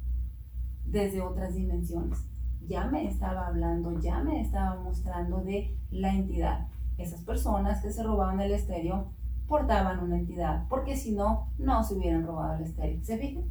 desde 0.84 1.20
otras 1.20 1.54
dimensiones? 1.54 2.18
Ya 2.66 2.86
me 2.86 3.06
estaba 3.08 3.46
hablando, 3.46 4.00
ya 4.00 4.22
me 4.22 4.40
estaba 4.40 4.80
mostrando 4.80 5.38
de 5.38 5.76
la 5.90 6.14
entidad 6.14 6.68
esas 6.98 7.22
personas 7.22 7.82
que 7.82 7.92
se 7.92 8.02
robaban 8.02 8.40
el 8.40 8.52
estéreo 8.52 9.12
portaban 9.48 10.00
una 10.00 10.18
entidad, 10.18 10.66
porque 10.68 10.96
si 10.96 11.12
no, 11.12 11.50
no 11.58 11.82
se 11.82 11.94
hubieran 11.94 12.26
robado 12.26 12.58
el 12.58 12.64
estéreo. 12.64 13.02
¿Se 13.02 13.18
fijan? 13.18 13.44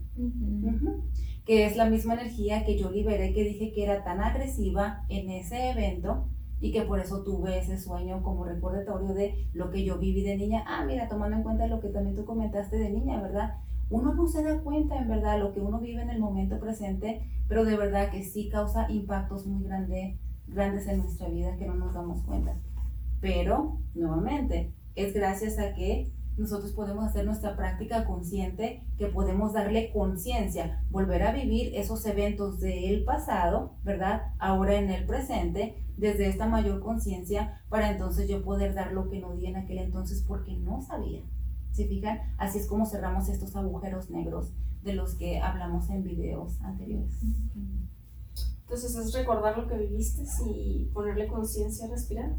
Que 1.46 1.66
es 1.66 1.76
la 1.76 1.90
misma 1.90 2.14
energía 2.14 2.66
que 2.66 2.78
yo 2.78 2.92
liberé, 2.92 3.34
que 3.34 3.44
dije 3.44 3.72
que 3.74 3.84
era 3.84 4.04
tan 4.04 4.22
agresiva 4.22 5.06
en 5.10 5.30
ese 5.30 5.72
evento 5.72 6.28
y 6.60 6.72
que 6.72 6.84
por 6.84 7.00
eso 7.00 7.24
tuve 7.24 7.60
ese 7.60 7.78
sueño 7.78 8.22
como 8.24 8.46
recordatorio 8.46 9.14
de 9.14 9.48
lo 9.54 9.72
que 9.72 9.84
yo 9.84 9.98
viví 9.98 10.24
de 10.24 10.38
niña. 10.38 10.64
Ah, 10.68 10.86
mira, 10.86 11.08
tomando 11.08 11.38
en 11.38 11.44
cuenta 11.44 11.68
lo 11.68 11.80
que 11.80 11.90
también 11.90 12.16
tú 12.16 12.26
comentaste 12.26 12.78
de 12.78 12.90
niña, 12.90 13.22
¿verdad? 13.22 13.56
uno 13.90 14.14
no 14.14 14.28
se 14.28 14.44
da 14.44 14.60
cuenta 14.60 14.98
en 14.98 15.08
verdad 15.08 15.40
lo 15.40 15.54
que 15.54 15.62
uno 15.62 15.80
vive 15.80 16.02
en 16.02 16.10
el 16.10 16.20
momento 16.20 16.60
presente, 16.60 17.22
pero 17.48 17.64
de 17.64 17.78
verdad 17.78 18.12
que 18.12 18.24
sí 18.24 18.50
causa 18.50 18.92
impactos 18.92 19.46
muy 19.46 19.64
grandes 19.64 20.18
grandes 20.48 20.88
en 20.88 21.00
nuestra 21.00 21.28
vida 21.28 21.58
que 21.58 21.68
no 21.68 21.76
nos 21.76 21.94
damos 21.94 22.22
cuenta. 22.24 22.56
Pero, 23.20 23.80
nuevamente, 23.94 24.74
es 24.98 25.14
gracias 25.14 25.60
a 25.60 25.74
que 25.76 26.12
nosotros 26.38 26.72
podemos 26.72 27.06
hacer 27.06 27.26
nuestra 27.26 27.56
práctica 27.56 28.06
consciente, 28.06 28.84
que 28.98 29.08
podemos 29.08 29.54
darle 29.54 29.92
conciencia, 29.92 30.84
volver 30.90 31.24
a 31.24 31.32
vivir 31.32 31.76
esos 31.76 32.06
eventos 32.06 32.60
del 32.60 33.04
pasado, 33.04 33.76
¿verdad? 33.84 34.34
Ahora 34.40 34.76
en 34.76 34.90
el 34.90 35.06
presente, 35.06 35.84
desde 35.98 36.28
esta 36.28 36.48
mayor 36.48 36.82
conciencia, 36.82 37.62
para 37.70 37.92
entonces 37.92 38.28
yo 38.28 38.44
poder 38.44 38.74
dar 38.74 38.92
lo 38.92 39.10
que 39.10 39.20
no 39.20 39.36
di 39.36 39.46
en 39.46 39.56
aquel 39.56 39.78
entonces 39.78 40.24
porque 40.28 40.56
no 40.58 40.82
sabía. 40.82 41.22
¿Se 41.72 41.88
fijan? 41.88 42.20
Así 42.38 42.58
es 42.58 42.68
como 42.68 42.88
cerramos 42.88 43.30
estos 43.30 43.56
agujeros 43.56 44.10
negros 44.10 44.52
de 44.84 44.94
los 44.94 45.16
que 45.16 45.40
hablamos 45.40 45.90
en 45.90 46.04
videos 46.04 46.60
anteriores. 46.62 47.14
Entonces 48.62 48.96
es 48.96 49.14
recordar 49.14 49.58
lo 49.58 49.68
que 49.68 49.78
viviste 49.78 50.24
y 50.56 50.90
ponerle 50.94 51.28
conciencia 51.28 51.86
a 51.86 51.90
respirar 51.90 52.36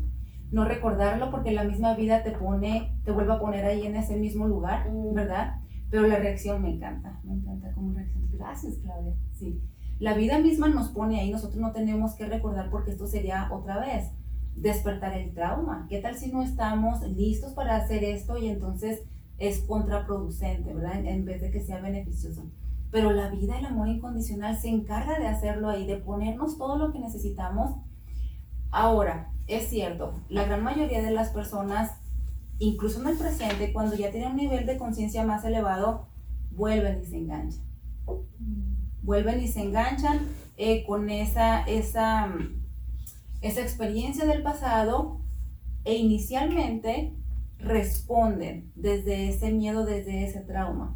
no 0.51 0.65
recordarlo 0.65 1.31
porque 1.31 1.53
la 1.53 1.65
misma 1.65 1.95
vida 1.95 2.23
te 2.23 2.33
pone, 2.33 2.99
te 3.05 3.13
vuelve 3.13 3.35
a 3.35 3.39
poner 3.39 3.65
ahí 3.65 3.87
en 3.87 3.97
ese 3.97 4.17
mismo 4.17 4.47
lugar, 4.47 4.91
mm. 4.91 5.15
¿verdad? 5.15 5.61
Pero 5.91 6.07
la 6.07 6.17
reacción 6.17 6.63
me 6.63 6.75
encanta, 6.75 7.21
me 7.25 7.35
encanta 7.35 7.73
como 7.73 7.93
reacción. 7.93 8.29
Gracias, 8.33 8.77
Claudia. 8.83 9.15
Sí. 9.35 9.61
La 9.99 10.15
vida 10.15 10.39
misma 10.39 10.69
nos 10.69 10.89
pone 10.89 11.21
ahí, 11.21 11.31
nosotros 11.31 11.61
no 11.61 11.73
tenemos 11.73 12.15
que 12.15 12.27
recordar 12.27 12.71
porque 12.71 12.93
esto 12.93 13.07
sería 13.07 13.49
otra 13.51 13.79
vez 13.81 14.11
despertar 14.55 15.15
el 15.15 15.33
trauma. 15.35 15.87
¿Qué 15.89 16.01
tal 16.01 16.17
si 16.17 16.31
no 16.31 16.43
estamos 16.43 17.03
listos 17.03 17.53
para 17.53 17.77
hacer 17.77 18.05
esto 18.05 18.39
y 18.39 18.49
entonces 18.49 19.03
es 19.39 19.61
contraproducente, 19.61 20.75
¿verdad? 20.75 21.05
En 21.05 21.25
vez 21.25 21.41
de 21.41 21.51
que 21.51 21.61
sea 21.61 21.81
beneficioso. 21.81 22.45
Pero 22.91 23.13
la 23.13 23.29
vida, 23.31 23.59
el 23.59 23.67
amor 23.67 23.89
incondicional 23.89 24.57
se 24.57 24.69
encarga 24.69 25.19
de 25.19 25.27
hacerlo 25.27 25.69
ahí, 25.69 25.87
de 25.87 25.97
ponernos 25.97 26.59
todo 26.59 26.79
lo 26.79 26.93
que 26.93 26.99
necesitamos. 26.99 27.77
Ahora, 28.71 29.31
es 29.49 29.69
cierto, 29.69 30.13
la 30.29 30.45
gran 30.45 30.63
mayoría 30.63 31.03
de 31.03 31.11
las 31.11 31.31
personas, 31.31 31.93
incluso 32.59 33.01
en 33.01 33.09
el 33.09 33.17
presente, 33.17 33.73
cuando 33.73 33.97
ya 33.97 34.11
tienen 34.11 34.31
un 34.31 34.37
nivel 34.37 34.67
de 34.67 34.77
conciencia 34.77 35.25
más 35.25 35.45
elevado, 35.45 36.09
vuelven 36.51 37.03
y 37.03 37.07
se 37.07 37.17
enganchan. 37.17 37.65
Vuelven 39.03 39.43
y 39.43 39.49
se 39.49 39.63
enganchan 39.63 40.29
eh, 40.59 40.85
con 40.87 41.09
esa, 41.09 41.63
esa, 41.63 42.29
esa 43.41 43.61
experiencia 43.63 44.27
del 44.27 44.43
pasado 44.43 45.21
e 45.85 45.97
inicialmente 45.97 47.15
responden 47.59 48.71
desde 48.75 49.31
ese 49.31 49.51
miedo, 49.51 49.87
desde 49.87 50.25
ese 50.25 50.41
trauma. 50.41 50.95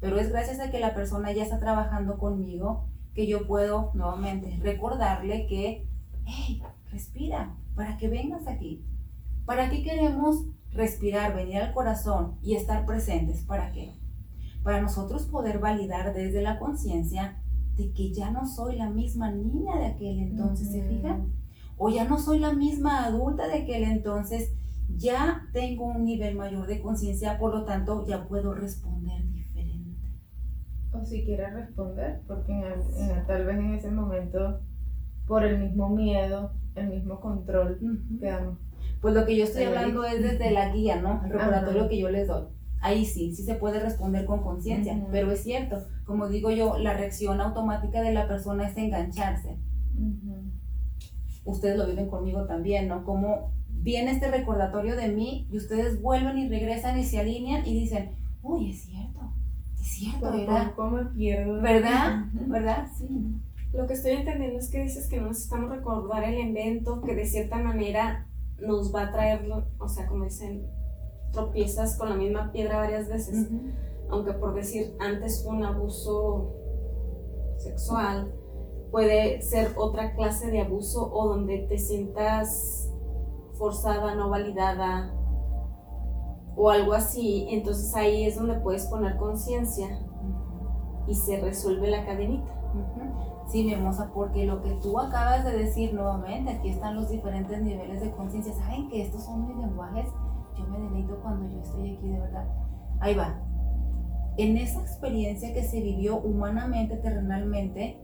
Pero 0.00 0.18
es 0.18 0.28
gracias 0.28 0.60
a 0.60 0.70
que 0.70 0.78
la 0.78 0.94
persona 0.94 1.32
ya 1.32 1.42
está 1.42 1.58
trabajando 1.58 2.18
conmigo 2.18 2.86
que 3.14 3.26
yo 3.26 3.46
puedo 3.46 3.92
nuevamente 3.94 4.58
recordarle 4.60 5.46
que, 5.46 5.88
hey, 6.26 6.62
respira, 6.90 7.56
para 7.74 7.96
que 7.96 8.08
vengas 8.08 8.46
aquí. 8.46 8.84
¿Para 9.46 9.68
qué 9.68 9.82
queremos 9.82 10.46
respirar, 10.70 11.34
venir 11.34 11.58
al 11.58 11.72
corazón 11.72 12.38
y 12.42 12.54
estar 12.54 12.86
presentes? 12.86 13.42
¿Para 13.42 13.72
qué? 13.72 13.94
Para 14.62 14.80
nosotros 14.80 15.26
poder 15.26 15.58
validar 15.58 16.14
desde 16.14 16.42
la 16.42 16.58
conciencia 16.58 17.40
de 17.76 17.92
que 17.92 18.12
ya 18.12 18.30
no 18.30 18.46
soy 18.46 18.76
la 18.76 18.88
misma 18.88 19.30
niña 19.30 19.76
de 19.78 19.86
aquel 19.86 20.20
entonces, 20.20 20.70
¿se 20.70 20.82
fijan? 20.82 21.32
O 21.76 21.90
ya 21.90 22.04
no 22.04 22.18
soy 22.18 22.38
la 22.38 22.52
misma 22.54 23.04
adulta 23.04 23.48
de 23.48 23.62
aquel 23.62 23.82
entonces, 23.82 24.54
ya 24.96 25.48
tengo 25.52 25.86
un 25.86 26.04
nivel 26.04 26.36
mayor 26.36 26.66
de 26.66 26.80
conciencia, 26.80 27.38
por 27.38 27.52
lo 27.52 27.64
tanto 27.64 28.06
ya 28.06 28.28
puedo 28.28 28.54
responder 28.54 29.28
diferente. 29.32 30.08
O 30.92 31.04
si 31.04 31.24
quieres 31.24 31.52
responder, 31.52 32.22
porque 32.26 32.62
tal 33.26 33.46
vez 33.46 33.58
en 33.58 33.74
ese 33.74 33.90
momento, 33.90 34.60
por 35.26 35.42
el 35.42 35.58
mismo 35.58 35.88
miedo, 35.88 36.52
el 36.74 36.88
mismo 36.88 37.20
control 37.20 37.78
Pues 39.00 39.14
lo 39.14 39.26
que 39.26 39.36
yo 39.36 39.44
estoy 39.44 39.64
hablando 39.64 40.04
es 40.04 40.22
desde 40.22 40.50
la 40.50 40.70
guía, 40.72 41.00
¿no? 41.00 41.22
El 41.24 41.30
recordatorio 41.30 41.88
que 41.88 41.98
yo 41.98 42.10
les 42.10 42.28
doy. 42.28 42.44
Ahí 42.80 43.04
sí, 43.04 43.34
sí 43.34 43.44
se 43.44 43.54
puede 43.54 43.80
responder 43.80 44.26
con 44.26 44.42
conciencia, 44.42 45.06
pero 45.10 45.30
es 45.32 45.42
cierto, 45.42 45.86
como 46.04 46.28
digo 46.28 46.50
yo, 46.50 46.78
la 46.78 46.94
reacción 46.94 47.40
automática 47.40 48.02
de 48.02 48.12
la 48.12 48.28
persona 48.28 48.68
es 48.68 48.76
engancharse. 48.76 49.58
Ustedes 51.44 51.78
lo 51.78 51.86
viven 51.86 52.08
conmigo 52.08 52.46
también, 52.46 52.88
¿no? 52.88 53.04
Como 53.04 53.52
viene 53.68 54.10
este 54.10 54.30
recordatorio 54.30 54.96
de 54.96 55.08
mí 55.08 55.46
y 55.50 55.56
ustedes 55.56 56.00
vuelven 56.00 56.38
y 56.38 56.48
regresan 56.48 56.98
y 56.98 57.04
se 57.04 57.20
alinean 57.20 57.66
y 57.66 57.80
dicen, 57.80 58.12
uy, 58.42 58.70
es 58.70 58.82
cierto, 58.82 59.32
es 59.74 59.86
cierto, 59.86 60.32
¿verdad? 60.32 60.72
¿Cómo 60.74 60.98
pierdo? 61.14 61.60
¿Verdad? 61.60 62.24
¿Verdad? 62.32 62.86
Sí. 62.96 63.34
Lo 63.74 63.88
que 63.88 63.94
estoy 63.94 64.12
entendiendo 64.12 64.58
es 64.60 64.70
que 64.70 64.82
dices 64.82 65.08
que 65.08 65.20
no 65.20 65.28
necesitamos 65.28 65.70
recordar 65.70 66.22
el 66.22 66.38
evento 66.48 67.02
que 67.02 67.14
de 67.14 67.26
cierta 67.26 67.58
manera 67.58 68.28
nos 68.60 68.94
va 68.94 69.02
a 69.02 69.10
traer, 69.10 69.50
o 69.78 69.88
sea, 69.88 70.06
como 70.06 70.24
dicen, 70.24 70.64
tropiezas 71.32 71.98
con 71.98 72.08
la 72.08 72.14
misma 72.14 72.52
piedra 72.52 72.78
varias 72.78 73.08
veces. 73.08 73.48
Aunque 74.08 74.32
por 74.34 74.54
decir 74.54 74.94
antes 75.00 75.44
un 75.44 75.64
abuso 75.64 76.54
sexual, 77.56 78.32
puede 78.92 79.42
ser 79.42 79.72
otra 79.76 80.14
clase 80.14 80.52
de 80.52 80.60
abuso 80.60 81.12
o 81.12 81.26
donde 81.26 81.66
te 81.68 81.78
sientas 81.78 82.88
forzada, 83.54 84.14
no 84.14 84.30
validada 84.30 85.12
o 86.54 86.70
algo 86.70 86.92
así. 86.92 87.48
Entonces 87.50 87.92
ahí 87.96 88.24
es 88.24 88.36
donde 88.36 88.54
puedes 88.60 88.86
poner 88.86 89.16
conciencia 89.16 90.06
y 91.08 91.14
se 91.16 91.40
resuelve 91.40 91.90
la 91.90 92.06
cadenita. 92.06 92.53
Sí, 93.46 93.62
mi 93.64 93.74
hermosa, 93.74 94.10
porque 94.12 94.46
lo 94.46 94.62
que 94.62 94.70
tú 94.82 94.98
acabas 94.98 95.44
de 95.44 95.56
decir 95.56 95.94
nuevamente, 95.94 96.52
aquí 96.52 96.70
están 96.70 96.96
los 96.96 97.08
diferentes 97.10 97.62
niveles 97.62 98.00
de 98.00 98.10
conciencia. 98.12 98.52
¿Saben 98.54 98.88
que 98.88 99.02
estos 99.02 99.24
son 99.24 99.46
mis 99.46 99.56
lenguajes? 99.56 100.06
Yo 100.58 100.66
me 100.66 100.78
deleito 100.78 101.20
cuando 101.20 101.48
yo 101.48 101.60
estoy 101.60 101.96
aquí, 101.96 102.08
de 102.08 102.20
verdad. 102.20 102.48
Ahí 103.00 103.14
va. 103.14 103.40
En 104.36 104.56
esa 104.56 104.80
experiencia 104.80 105.52
que 105.52 105.62
se 105.62 105.80
vivió 105.80 106.16
humanamente, 106.16 106.96
terrenalmente, 106.96 108.00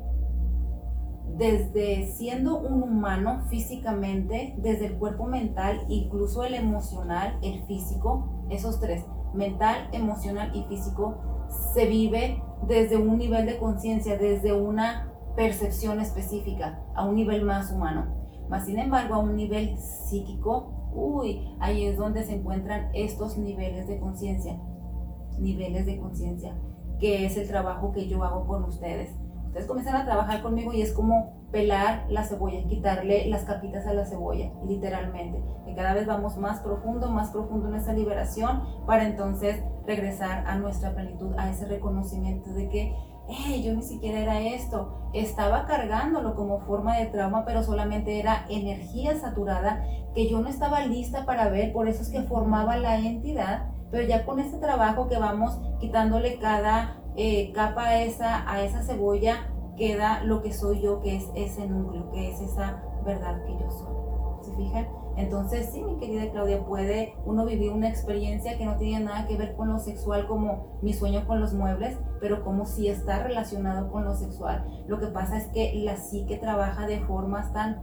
desde 1.36 2.12
siendo 2.12 2.58
un 2.58 2.82
humano 2.82 3.44
físicamente, 3.48 4.54
desde 4.58 4.86
el 4.86 4.98
cuerpo 4.98 5.24
mental, 5.24 5.80
incluso 5.88 6.44
el 6.44 6.54
emocional, 6.54 7.38
el 7.42 7.64
físico, 7.64 8.46
esos 8.50 8.80
tres, 8.80 9.04
mental, 9.32 9.88
emocional 9.92 10.50
y 10.54 10.64
físico, 10.64 11.18
se 11.72 11.86
vive 11.86 12.42
desde 12.66 12.96
un 12.96 13.18
nivel 13.18 13.46
de 13.46 13.58
conciencia, 13.58 14.18
desde 14.18 14.52
una 14.52 15.09
percepción 15.36 16.00
específica, 16.00 16.80
a 16.94 17.04
un 17.04 17.16
nivel 17.16 17.44
más 17.44 17.72
humano. 17.72 18.06
Más 18.48 18.66
sin 18.66 18.78
embargo, 18.78 19.14
a 19.14 19.18
un 19.18 19.36
nivel 19.36 19.78
psíquico, 19.78 20.90
uy, 20.92 21.54
ahí 21.60 21.84
es 21.86 21.96
donde 21.96 22.24
se 22.24 22.34
encuentran 22.34 22.90
estos 22.94 23.38
niveles 23.38 23.86
de 23.86 23.98
conciencia. 24.00 24.58
Niveles 25.38 25.86
de 25.86 25.98
conciencia, 25.98 26.56
que 26.98 27.24
es 27.26 27.36
el 27.36 27.48
trabajo 27.48 27.92
que 27.92 28.08
yo 28.08 28.24
hago 28.24 28.46
con 28.46 28.64
ustedes. 28.64 29.14
Ustedes 29.46 29.66
comienzan 29.66 29.96
a 29.96 30.04
trabajar 30.04 30.42
conmigo 30.42 30.72
y 30.72 30.82
es 30.82 30.92
como 30.92 31.40
pelar 31.50 32.06
la 32.08 32.24
cebolla, 32.24 32.66
quitarle 32.68 33.26
las 33.26 33.44
capitas 33.44 33.86
a 33.86 33.94
la 33.94 34.04
cebolla, 34.04 34.52
literalmente. 34.66 35.42
Que 35.64 35.74
cada 35.74 35.94
vez 35.94 36.06
vamos 36.06 36.36
más 36.36 36.60
profundo, 36.60 37.10
más 37.10 37.30
profundo 37.30 37.68
en 37.68 37.74
esa 37.74 37.92
liberación 37.92 38.62
para 38.86 39.06
entonces 39.06 39.62
regresar 39.86 40.46
a 40.46 40.56
nuestra 40.56 40.94
plenitud, 40.94 41.34
a 41.36 41.50
ese 41.50 41.66
reconocimiento 41.66 42.52
de 42.52 42.68
que 42.68 42.94
yo 43.62 43.74
ni 43.74 43.82
siquiera 43.82 44.20
era 44.20 44.40
esto. 44.40 45.10
Estaba 45.12 45.66
cargándolo 45.66 46.34
como 46.34 46.60
forma 46.60 46.96
de 46.96 47.06
trauma, 47.06 47.44
pero 47.44 47.62
solamente 47.62 48.18
era 48.18 48.46
energía 48.48 49.18
saturada 49.18 49.84
que 50.14 50.28
yo 50.28 50.40
no 50.40 50.48
estaba 50.48 50.84
lista 50.86 51.24
para 51.24 51.48
ver, 51.48 51.72
por 51.72 51.88
eso 51.88 52.02
es 52.02 52.10
que 52.10 52.22
formaba 52.22 52.76
la 52.76 52.98
entidad. 52.98 53.70
Pero 53.90 54.06
ya 54.06 54.24
con 54.24 54.38
este 54.38 54.58
trabajo 54.58 55.08
que 55.08 55.18
vamos 55.18 55.58
quitándole 55.80 56.38
cada 56.38 57.00
eh, 57.16 57.52
capa 57.52 57.86
a 57.86 58.02
esa, 58.02 58.50
a 58.50 58.62
esa 58.62 58.82
cebolla, 58.82 59.48
queda 59.76 60.22
lo 60.24 60.42
que 60.42 60.52
soy 60.52 60.80
yo, 60.80 61.00
que 61.00 61.16
es 61.16 61.28
ese 61.34 61.66
núcleo, 61.66 62.10
que 62.12 62.30
es 62.30 62.40
esa 62.40 62.82
verdad 63.04 63.42
que 63.44 63.52
yo 63.52 63.70
soy. 63.70 64.44
¿Se 64.44 64.56
fijan? 64.56 64.99
Entonces, 65.20 65.68
sí, 65.72 65.82
mi 65.82 65.98
querida 65.98 66.30
Claudia, 66.30 66.64
puede 66.64 67.14
uno 67.26 67.44
vivir 67.44 67.70
una 67.72 67.88
experiencia 67.88 68.56
que 68.56 68.64
no 68.64 68.76
tiene 68.76 69.04
nada 69.04 69.26
que 69.26 69.36
ver 69.36 69.54
con 69.54 69.68
lo 69.68 69.78
sexual 69.78 70.26
como 70.26 70.78
mi 70.82 70.94
sueño 70.94 71.26
con 71.26 71.40
los 71.40 71.52
muebles, 71.52 71.98
pero 72.20 72.42
como 72.42 72.64
si 72.64 72.88
está 72.88 73.22
relacionado 73.22 73.90
con 73.92 74.04
lo 74.04 74.14
sexual. 74.14 74.66
Lo 74.86 74.98
que 74.98 75.08
pasa 75.08 75.36
es 75.36 75.46
que 75.48 75.72
la 75.84 75.96
psique 75.96 76.38
trabaja 76.38 76.86
de 76.86 77.00
formas 77.00 77.52
tan... 77.52 77.80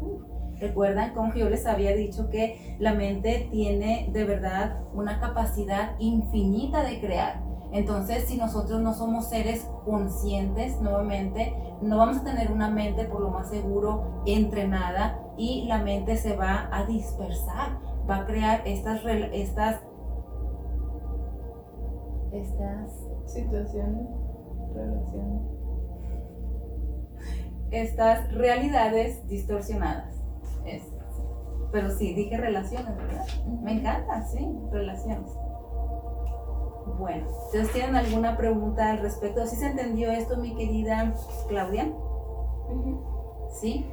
Recuerdan, 0.60 1.14
como 1.14 1.36
yo 1.36 1.48
les 1.52 1.68
había 1.68 1.96
dicho, 1.96 2.32
que 2.32 2.76
la 2.80 2.96
mente 2.96 3.48
tiene 3.52 4.10
de 4.12 4.26
verdad 4.26 4.80
una 4.92 5.20
capacidad 5.20 5.92
infinita 6.00 6.82
de 6.82 7.00
crear. 7.00 7.44
Entonces, 7.72 8.26
si 8.26 8.38
nosotros 8.38 8.82
no 8.82 8.96
somos 8.96 9.30
seres 9.30 9.70
conscientes, 9.86 10.82
nuevamente, 10.82 11.54
no 11.84 11.98
vamos 11.98 12.18
a 12.18 12.24
tener 12.24 12.52
una 12.52 12.72
mente 12.72 13.06
por 13.06 13.22
lo 13.22 13.30
más 13.30 13.52
seguro 13.52 14.24
entrenada 14.26 15.22
y 15.38 15.66
la 15.68 15.80
mente 15.84 16.18
se 16.18 16.36
va 16.36 16.70
a 16.72 16.86
dispersar, 16.86 17.78
va 18.10 18.18
a 18.18 18.26
crear 18.26 18.62
estas, 18.66 19.02
estas 19.06 19.82
estas 22.32 22.92
situaciones, 23.26 24.08
relaciones. 24.74 25.42
Estas 27.72 28.32
realidades 28.34 29.28
distorsionadas. 29.28 30.14
Es, 30.66 30.84
pero 31.72 31.92
sí, 31.92 32.14
dije 32.14 32.38
relaciones, 32.38 32.96
¿verdad? 32.96 33.26
Me 33.62 33.74
encanta, 33.74 34.26
sí, 34.28 34.48
relaciones. 34.72 35.30
Bueno, 36.98 37.28
¿ustedes 37.46 37.72
tienen 37.74 37.96
alguna 37.96 38.38
pregunta 38.38 38.92
al 38.92 39.00
respecto? 39.00 39.46
¿Sí 39.46 39.58
se 39.58 39.68
entendió 39.68 40.10
esto, 40.12 40.38
mi 40.38 40.56
querida 40.56 41.14
Claudia? 41.48 41.92
¿Sí? 43.60 43.86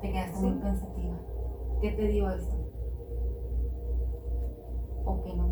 Te 0.00 0.12
quedaste 0.12 0.38
muy 0.38 0.52
pensativa. 0.60 1.18
¿Qué 1.80 1.90
te 1.92 2.08
dio 2.08 2.30
esto? 2.30 2.56
¿O 5.04 5.22
qué 5.24 5.34
no 5.34 5.46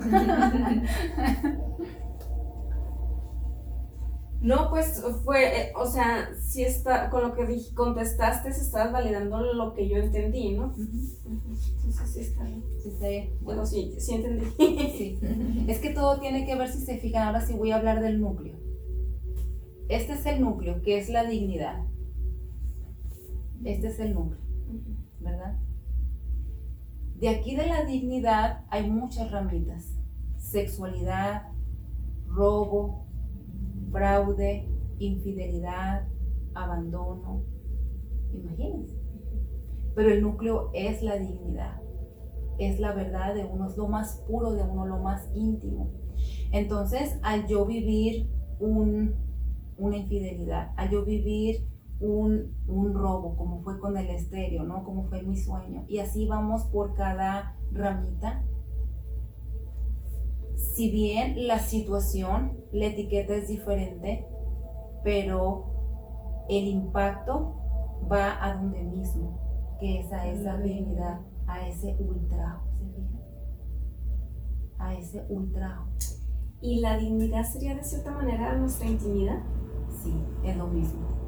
te 0.00 0.08
dio? 0.10 1.64
No, 4.44 4.68
pues 4.68 5.02
fue, 5.24 5.58
eh, 5.58 5.72
o 5.74 5.86
sea, 5.86 6.28
si 6.38 6.64
está, 6.64 7.08
con 7.08 7.22
lo 7.22 7.34
que 7.34 7.46
contestaste, 7.72 8.52
se 8.52 8.60
estabas 8.60 8.92
validando 8.92 9.40
lo 9.54 9.72
que 9.72 9.88
yo 9.88 9.96
entendí, 9.96 10.52
¿no? 10.52 10.74
Entonces 10.76 12.10
sí 12.12 12.20
está 12.20 12.44
bien. 12.44 12.62
Sí, 12.82 12.90
está 12.90 13.08
bien. 13.08 13.30
Bueno, 13.40 13.64
sí, 13.64 13.94
sí 13.98 14.12
entendí. 14.12 14.44
Sí. 14.98 15.18
Es 15.66 15.78
que 15.78 15.94
todo 15.94 16.20
tiene 16.20 16.44
que 16.44 16.56
ver 16.56 16.68
si 16.68 16.84
se 16.84 16.98
fijan. 16.98 17.26
Ahora 17.26 17.40
sí 17.40 17.54
voy 17.54 17.70
a 17.70 17.76
hablar 17.76 18.02
del 18.02 18.20
núcleo. 18.20 18.54
Este 19.88 20.12
es 20.12 20.26
el 20.26 20.42
núcleo, 20.42 20.82
que 20.82 20.98
es 20.98 21.08
la 21.08 21.24
dignidad. 21.24 21.82
Este 23.64 23.86
es 23.88 23.98
el 23.98 24.14
núcleo, 24.14 24.40
¿verdad? 25.20 25.58
De 27.16 27.28
aquí 27.30 27.56
de 27.56 27.66
la 27.66 27.84
dignidad 27.84 28.64
hay 28.68 28.90
muchas 28.90 29.30
ramitas. 29.30 29.98
Sexualidad, 30.36 31.48
robo, 32.28 33.06
fraude, 33.90 34.68
infidelidad, 34.98 36.06
abandono. 36.54 37.42
Imagínense. 38.34 38.98
Pero 39.94 40.10
el 40.10 40.22
núcleo 40.22 40.70
es 40.74 41.02
la 41.02 41.16
dignidad, 41.16 41.80
es 42.58 42.80
la 42.80 42.92
verdad 42.92 43.34
de 43.34 43.44
uno, 43.44 43.68
es 43.68 43.76
lo 43.76 43.88
más 43.88 44.22
puro 44.26 44.52
de 44.52 44.62
uno, 44.62 44.86
lo 44.86 44.98
más 44.98 45.30
íntimo. 45.34 45.88
Entonces, 46.52 47.18
al 47.22 47.46
yo 47.46 47.64
vivir 47.64 48.28
una 48.58 49.96
infidelidad, 49.96 50.72
al 50.76 50.90
yo 50.90 51.04
vivir 51.04 51.64
un, 52.00 52.54
un, 52.66 52.94
robo, 52.94 53.36
como 53.36 53.62
fue 53.62 53.78
con 53.78 53.96
el 53.96 54.10
estéreo, 54.10 54.64
¿no? 54.64 54.84
Como 54.84 55.04
fue 55.04 55.22
mi 55.22 55.36
sueño. 55.36 55.84
Y 55.88 55.98
así 55.98 56.26
vamos 56.26 56.64
por 56.64 56.94
cada 56.94 57.56
ramita 57.72 58.42
si 60.74 60.90
bien 60.90 61.46
la 61.46 61.58
situación, 61.58 62.58
la 62.72 62.86
etiqueta 62.86 63.34
es 63.34 63.48
diferente, 63.48 64.26
pero 65.02 65.66
el 66.48 66.66
impacto 66.66 67.54
va 68.10 68.44
a 68.44 68.54
donde 68.54 68.82
mismo, 68.82 69.76
que 69.78 70.00
es 70.00 70.12
a 70.12 70.26
esa 70.26 70.56
dignidad, 70.58 71.20
a 71.46 71.68
ese 71.68 71.96
ultrajo, 72.00 72.66
¿se 72.78 72.86
fijan? 72.86 73.20
A 74.78 74.94
ese 74.94 75.24
ultrajo. 75.28 75.86
¿Y 76.60 76.80
la 76.80 76.96
dignidad 76.98 77.44
sería 77.44 77.74
de 77.74 77.84
cierta 77.84 78.10
manera 78.10 78.56
nuestra 78.56 78.88
intimidad? 78.88 79.42
Sí, 80.02 80.14
es 80.42 80.56
lo 80.56 80.66
mismo. 80.66 81.23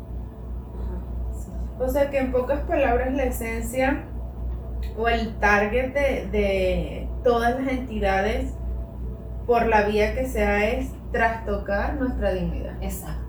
O 1.78 1.88
sea 1.88 2.10
que 2.10 2.18
en 2.18 2.32
pocas 2.32 2.60
palabras 2.60 3.12
la 3.12 3.24
esencia 3.24 4.04
o 4.96 5.08
el 5.08 5.36
target 5.38 5.92
de, 5.92 6.28
de 6.30 7.08
todas 7.22 7.58
las 7.58 7.68
entidades 7.68 8.52
por 9.46 9.66
la 9.66 9.82
vía 9.82 10.14
que 10.14 10.26
sea 10.26 10.64
es 10.70 10.90
trastocar 11.12 11.94
nuestra 11.94 12.32
dignidad. 12.32 12.74
Exacto. 12.82 13.26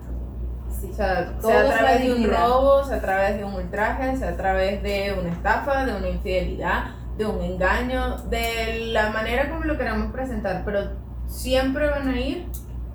O 0.68 0.94
sea, 0.94 1.34
sea 1.40 1.60
a 1.60 1.78
través 1.78 2.02
de 2.02 2.12
un 2.14 2.30
robo, 2.30 2.84
sea 2.84 2.96
a 2.96 3.00
través 3.00 3.36
de 3.36 3.44
un 3.44 3.54
ultraje, 3.54 4.16
sea 4.16 4.30
a 4.30 4.36
través 4.36 4.82
de 4.82 5.14
una 5.18 5.30
estafa, 5.30 5.84
de 5.84 5.94
una 5.94 6.08
infidelidad, 6.08 6.84
de 7.16 7.26
un 7.26 7.42
engaño, 7.42 8.18
de 8.28 8.90
la 8.92 9.10
manera 9.10 9.50
como 9.50 9.64
lo 9.64 9.76
queramos 9.76 10.12
presentar, 10.12 10.62
pero 10.64 10.90
siempre 11.26 11.88
van 11.88 12.08
a 12.08 12.20
ir 12.20 12.46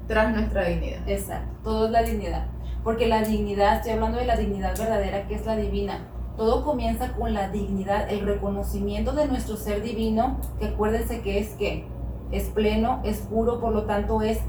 tras 0.08 0.34
nuestra 0.34 0.66
dignidad. 0.66 1.01
Exacto, 1.08 1.54
todo 1.64 1.86
es 1.88 1.91
la 1.91 2.04
dignidad. 2.04 2.45
Porque 2.84 3.07
la 3.07 3.21
dignidad, 3.21 3.77
estoy 3.77 3.91
hablando 3.93 4.17
de 4.17 4.25
la 4.25 4.36
dignidad 4.36 4.77
verdadera 4.77 5.27
que 5.27 5.36
es 5.36 5.45
la 5.45 5.55
divina. 5.55 6.07
Todo 6.36 6.65
comienza 6.65 7.13
con 7.13 7.34
la 7.34 7.49
dignidad, 7.49 8.11
el 8.11 8.25
reconocimiento 8.25 9.13
de 9.13 9.27
nuestro 9.27 9.55
ser 9.55 9.84
divino, 9.84 10.38
que 10.59 10.67
acuérdense 10.67 11.21
que 11.21 11.39
es 11.39 11.49
que 11.51 11.86
es 12.31 12.49
pleno, 12.49 12.99
es 13.03 13.19
puro, 13.19 13.61
por 13.61 13.71
lo 13.71 13.84
tanto 13.84 14.21
es 14.21 14.39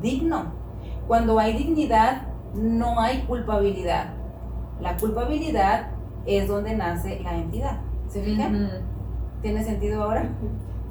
digno. 0.00 0.52
Cuando 1.08 1.38
hay 1.38 1.54
dignidad, 1.54 2.28
no 2.54 3.00
hay 3.00 3.22
culpabilidad. 3.22 4.14
La 4.80 4.96
culpabilidad 4.96 5.88
es 6.26 6.48
donde 6.48 6.76
nace 6.76 7.20
la 7.20 7.36
entidad. 7.36 7.80
¿Se 8.08 8.22
fijan? 8.22 8.68
¿Tiene 9.42 9.64
sentido 9.64 10.04
ahora? 10.04 10.28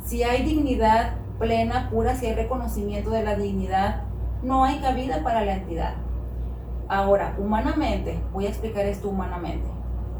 Si 0.04 0.24
hay 0.24 0.44
dignidad 0.44 1.14
plena, 1.40 1.90
pura, 1.90 2.16
si 2.16 2.26
hay 2.26 2.36
reconocimiento 2.36 3.10
de 3.12 3.24
la 3.24 3.36
dignidad, 3.36 4.04
no 4.44 4.64
hay 4.64 4.80
cabida 4.80 5.24
para 5.24 5.46
la 5.46 5.56
entidad. 5.56 5.94
Ahora, 6.92 7.38
humanamente, 7.38 8.20
voy 8.34 8.48
a 8.48 8.50
explicar 8.50 8.86
esto 8.86 9.08
humanamente. 9.08 9.66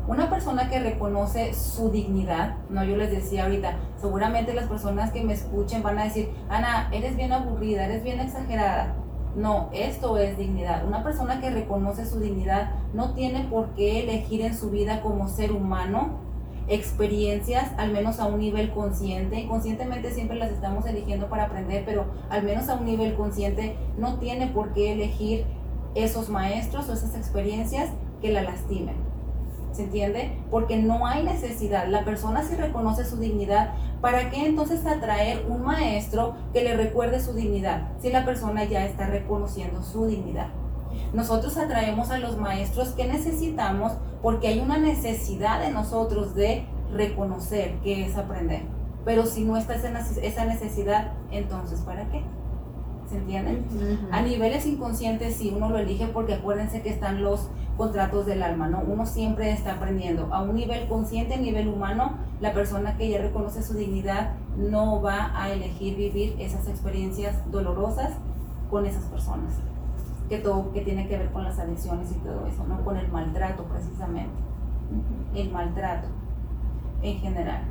Una 0.08 0.30
persona 0.30 0.70
que 0.70 0.80
reconoce 0.80 1.54
su 1.54 1.90
dignidad, 1.90 2.56
no 2.70 2.86
yo 2.86 2.96
les 2.96 3.12
decía 3.12 3.44
ahorita, 3.44 3.76
seguramente 4.00 4.54
las 4.54 4.70
personas 4.70 5.12
que 5.12 5.22
me 5.22 5.34
escuchen 5.34 5.84
van 5.84 6.00
a 6.00 6.06
decir, 6.06 6.30
Ana, 6.48 6.88
eres 6.94 7.18
bien 7.18 7.34
aburrida, 7.34 7.84
eres 7.84 8.06
bien 8.06 8.22
exagerada. 8.22 8.96
No, 9.36 9.68
esto 9.74 10.18
es 10.18 10.38
dignidad. 10.38 10.88
Una 10.88 11.04
persona 11.04 11.42
que 11.42 11.50
reconoce 11.50 12.06
su 12.06 12.22
dignidad 12.22 12.72
no 12.94 13.14
tiene 13.16 13.50
por 13.50 13.72
qué 13.72 14.04
elegir 14.04 14.40
en 14.40 14.56
su 14.56 14.70
vida 14.70 15.02
como 15.02 15.28
ser 15.28 15.52
humano 15.52 16.22
experiencias, 16.70 17.70
al 17.78 17.92
menos 17.92 18.22
a 18.22 18.28
un 18.28 18.40
nivel 18.40 18.72
consciente. 18.72 19.46
Conscientemente 19.46 20.12
siempre 20.12 20.38
las 20.38 20.52
estamos 20.52 20.86
eligiendo 20.86 21.28
para 21.28 21.46
aprender, 21.46 21.84
pero 21.86 22.06
al 22.30 22.44
menos 22.44 22.70
a 22.70 22.76
un 22.76 22.86
nivel 22.86 23.16
consciente 23.16 23.76
no 23.98 24.20
tiene 24.20 24.48
por 24.48 24.72
qué 24.72 24.94
elegir 24.94 25.46
esos 25.96 26.30
maestros 26.30 26.90
o 26.90 26.94
esas 26.94 27.16
experiencias 27.16 27.90
que 28.22 28.32
la 28.32 28.44
lastimen. 28.44 28.96
¿Se 29.72 29.84
entiende? 29.84 30.38
Porque 30.52 30.78
no 30.78 31.08
hay 31.08 31.24
necesidad. 31.24 31.88
La 31.88 32.04
persona 32.04 32.44
si 32.44 32.56
reconoce 32.56 33.06
su 33.06 33.18
dignidad, 33.18 33.74
¿para 34.02 34.30
qué 34.30 34.46
entonces 34.46 34.86
atraer 34.86 35.46
un 35.48 35.64
maestro 35.64 36.36
que 36.52 36.64
le 36.64 36.76
recuerde 36.76 37.22
su 37.22 37.34
dignidad? 37.34 37.88
Si 38.02 38.10
la 38.10 38.26
persona 38.26 38.66
ya 38.66 38.86
está 38.86 39.08
reconociendo 39.08 39.82
su 39.82 40.08
dignidad. 40.08 40.50
Nosotros 41.14 41.56
atraemos 41.58 42.10
a 42.10 42.20
los 42.20 42.38
maestros 42.38 42.90
que 42.90 43.08
necesitamos 43.08 43.94
porque 44.22 44.50
hay 44.50 44.60
una 44.60 44.78
necesidad 44.78 45.62
de 45.62 45.72
nosotros 45.72 46.36
de 46.36 46.66
reconocer 46.94 47.80
que 47.80 48.06
es 48.06 48.18
aprender. 48.18 48.64
Pero 49.06 49.26
si 49.26 49.46
no 49.46 49.56
está 49.56 49.76
esa 49.76 50.46
necesidad, 50.46 51.14
entonces 51.32 51.80
¿para 51.82 52.10
qué? 52.10 52.24
¿Se 53.12 53.18
entiende? 53.18 53.62
A 54.10 54.22
niveles 54.22 54.66
inconscientes 54.66 55.36
sí 55.36 55.52
uno 55.54 55.70
lo 55.70 55.80
elige 55.80 56.08
porque 56.08 56.36
acuérdense 56.36 56.82
que 56.82 56.90
están 56.90 57.22
los 57.22 57.50
contratos 57.76 58.26
del 58.26 58.42
alma, 58.42 58.70
¿no? 58.70 58.80
Uno 58.80 59.06
siempre 59.06 59.52
está 59.52 59.74
aprendiendo. 59.74 60.34
A 60.34 60.42
un 60.42 60.56
nivel 60.56 60.88
consciente, 60.88 61.34
a 61.34 61.38
nivel 61.38 61.68
humano, 61.68 62.14
la 62.40 62.54
persona 62.54 62.96
que 62.96 63.10
ya 63.10 63.22
reconoce 63.22 63.64
su 63.64 63.74
dignidad 63.74 64.36
no 64.56 65.02
va 65.02 65.32
a 65.36 65.52
elegir 65.52 65.98
vivir 65.98 66.38
esas 66.40 66.70
experiencias 66.70 67.36
dolorosas 67.52 68.14
con 68.70 68.86
esas 68.86 69.04
personas. 69.04 69.56
Que 70.30 70.38
todo, 70.38 70.72
que 70.72 70.80
tiene 70.80 71.10
que 71.10 71.18
ver 71.18 71.32
con 71.32 71.44
las 71.44 71.60
adicciones 71.60 72.12
y 72.12 72.20
todo 72.20 72.48
eso, 72.48 72.64
¿no? 72.66 72.82
Con 72.86 72.96
el 72.96 73.12
maltrato 73.12 73.66
precisamente. 73.66 74.32
El 75.36 75.52
maltrato 75.52 76.08
en 77.02 77.18
general. 77.20 77.64